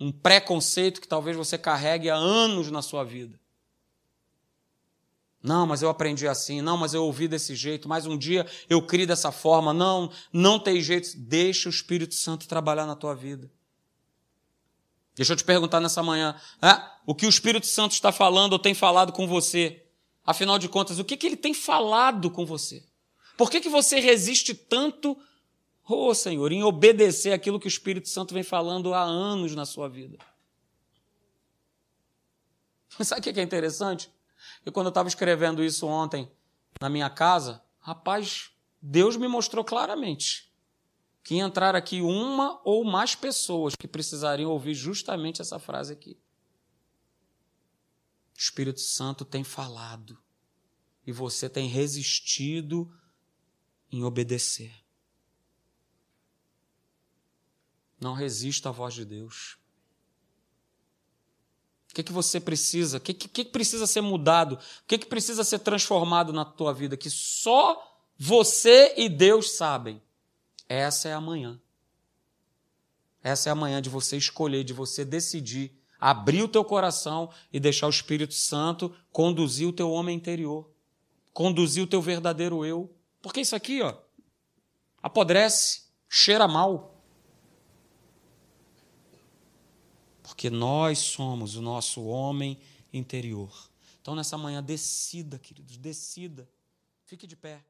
um 0.00 0.12
preconceito 0.12 1.00
que 1.00 1.08
talvez 1.08 1.36
você 1.36 1.58
carregue 1.58 2.08
há 2.08 2.14
anos 2.14 2.70
na 2.70 2.82
sua 2.82 3.04
vida. 3.04 3.38
Não, 5.42 5.66
mas 5.66 5.82
eu 5.82 5.88
aprendi 5.88 6.26
assim. 6.26 6.60
Não, 6.60 6.76
mas 6.76 6.94
eu 6.94 7.04
ouvi 7.04 7.28
desse 7.28 7.54
jeito. 7.54 7.88
Mas 7.88 8.06
um 8.06 8.18
dia 8.18 8.46
eu 8.68 8.82
criei 8.82 9.06
dessa 9.06 9.30
forma. 9.30 9.72
Não, 9.72 10.10
não 10.32 10.58
tem 10.58 10.80
jeito. 10.80 11.10
Deixa 11.16 11.68
o 11.68 11.70
Espírito 11.70 12.14
Santo 12.14 12.48
trabalhar 12.48 12.86
na 12.86 12.96
tua 12.96 13.14
vida. 13.14 13.50
Deixa 15.18 15.32
eu 15.32 15.36
te 15.36 15.42
perguntar 15.42 15.80
nessa 15.80 16.00
manhã, 16.00 16.40
é? 16.62 16.80
o 17.04 17.12
que 17.12 17.26
o 17.26 17.28
Espírito 17.28 17.66
Santo 17.66 17.90
está 17.90 18.12
falando 18.12 18.52
ou 18.52 18.58
tem 18.58 18.72
falado 18.72 19.12
com 19.12 19.26
você? 19.26 19.84
Afinal 20.24 20.60
de 20.60 20.68
contas, 20.68 21.00
o 21.00 21.04
que, 21.04 21.16
que 21.16 21.26
ele 21.26 21.36
tem 21.36 21.52
falado 21.52 22.30
com 22.30 22.46
você? 22.46 22.86
Por 23.36 23.50
que, 23.50 23.60
que 23.60 23.68
você 23.68 23.98
resiste 23.98 24.54
tanto, 24.54 25.18
oh 25.88 26.14
Senhor, 26.14 26.52
em 26.52 26.62
obedecer 26.62 27.32
aquilo 27.32 27.58
que 27.58 27.66
o 27.66 27.68
Espírito 27.68 28.08
Santo 28.08 28.32
vem 28.32 28.44
falando 28.44 28.94
há 28.94 29.02
anos 29.02 29.56
na 29.56 29.66
sua 29.66 29.88
vida? 29.88 30.18
Sabe 33.02 33.20
o 33.20 33.34
que 33.34 33.40
é 33.40 33.42
interessante? 33.42 34.08
E 34.64 34.70
quando 34.70 34.86
eu 34.86 34.90
estava 34.90 35.08
escrevendo 35.08 35.62
isso 35.62 35.86
ontem 35.86 36.30
na 36.80 36.88
minha 36.88 37.10
casa, 37.10 37.62
rapaz, 37.80 38.50
Deus 38.80 39.16
me 39.16 39.28
mostrou 39.28 39.64
claramente 39.64 40.52
que 41.22 41.36
entrar 41.36 41.74
aqui 41.76 42.00
uma 42.00 42.60
ou 42.64 42.84
mais 42.84 43.14
pessoas 43.14 43.74
que 43.74 43.86
precisariam 43.86 44.50
ouvir 44.50 44.74
justamente 44.74 45.42
essa 45.42 45.58
frase 45.58 45.92
aqui. 45.92 46.18
O 48.34 48.38
Espírito 48.38 48.80
Santo 48.80 49.24
tem 49.24 49.44
falado 49.44 50.18
e 51.06 51.12
você 51.12 51.48
tem 51.48 51.68
resistido 51.68 52.90
em 53.90 54.04
obedecer. 54.04 54.72
Não 58.00 58.14
resista 58.14 58.68
à 58.68 58.72
voz 58.72 58.94
de 58.94 59.04
Deus. 59.04 59.58
O 61.90 61.94
que, 61.94 62.02
que 62.02 62.12
você 62.12 62.38
precisa? 62.38 62.98
O 62.98 63.00
que, 63.00 63.14
que, 63.14 63.44
precisa 63.44 63.86
ser 63.86 64.00
mudado? 64.00 64.54
O 64.54 64.86
que, 64.86 64.98
que 64.98 65.06
precisa 65.06 65.42
ser 65.42 65.60
transformado 65.60 66.32
na 66.32 66.44
tua 66.44 66.72
vida? 66.72 66.96
Que 66.96 67.10
só 67.10 67.82
você 68.16 68.94
e 68.96 69.08
Deus 69.08 69.52
sabem. 69.52 70.00
Essa 70.68 71.08
é 71.08 71.12
a 71.14 71.20
manhã. 71.20 71.58
Essa 73.22 73.48
é 73.48 73.52
a 73.52 73.54
manhã 73.54 73.80
de 73.80 73.88
você 73.88 74.16
escolher, 74.16 74.64
de 74.64 74.72
você 74.72 75.04
decidir, 75.04 75.72
abrir 75.98 76.42
o 76.42 76.48
teu 76.48 76.64
coração 76.64 77.30
e 77.52 77.58
deixar 77.58 77.86
o 77.86 77.90
Espírito 77.90 78.34
Santo 78.34 78.94
conduzir 79.10 79.66
o 79.66 79.72
teu 79.72 79.90
homem 79.90 80.16
interior, 80.16 80.70
conduzir 81.32 81.82
o 81.82 81.86
teu 81.86 82.00
verdadeiro 82.00 82.64
eu. 82.64 82.94
Porque 83.20 83.40
isso 83.40 83.56
aqui, 83.56 83.82
ó, 83.82 83.94
apodrece, 85.02 85.82
cheira 86.08 86.46
mal. 86.46 86.97
Porque 90.38 90.50
nós 90.50 91.00
somos 91.00 91.56
o 91.56 91.60
nosso 91.60 92.04
homem 92.04 92.56
interior. 92.92 93.52
Então, 94.00 94.14
nessa 94.14 94.38
manhã, 94.38 94.62
decida, 94.62 95.36
queridos, 95.36 95.76
decida. 95.76 96.48
Fique 97.04 97.26
de 97.26 97.34
pé. 97.34 97.60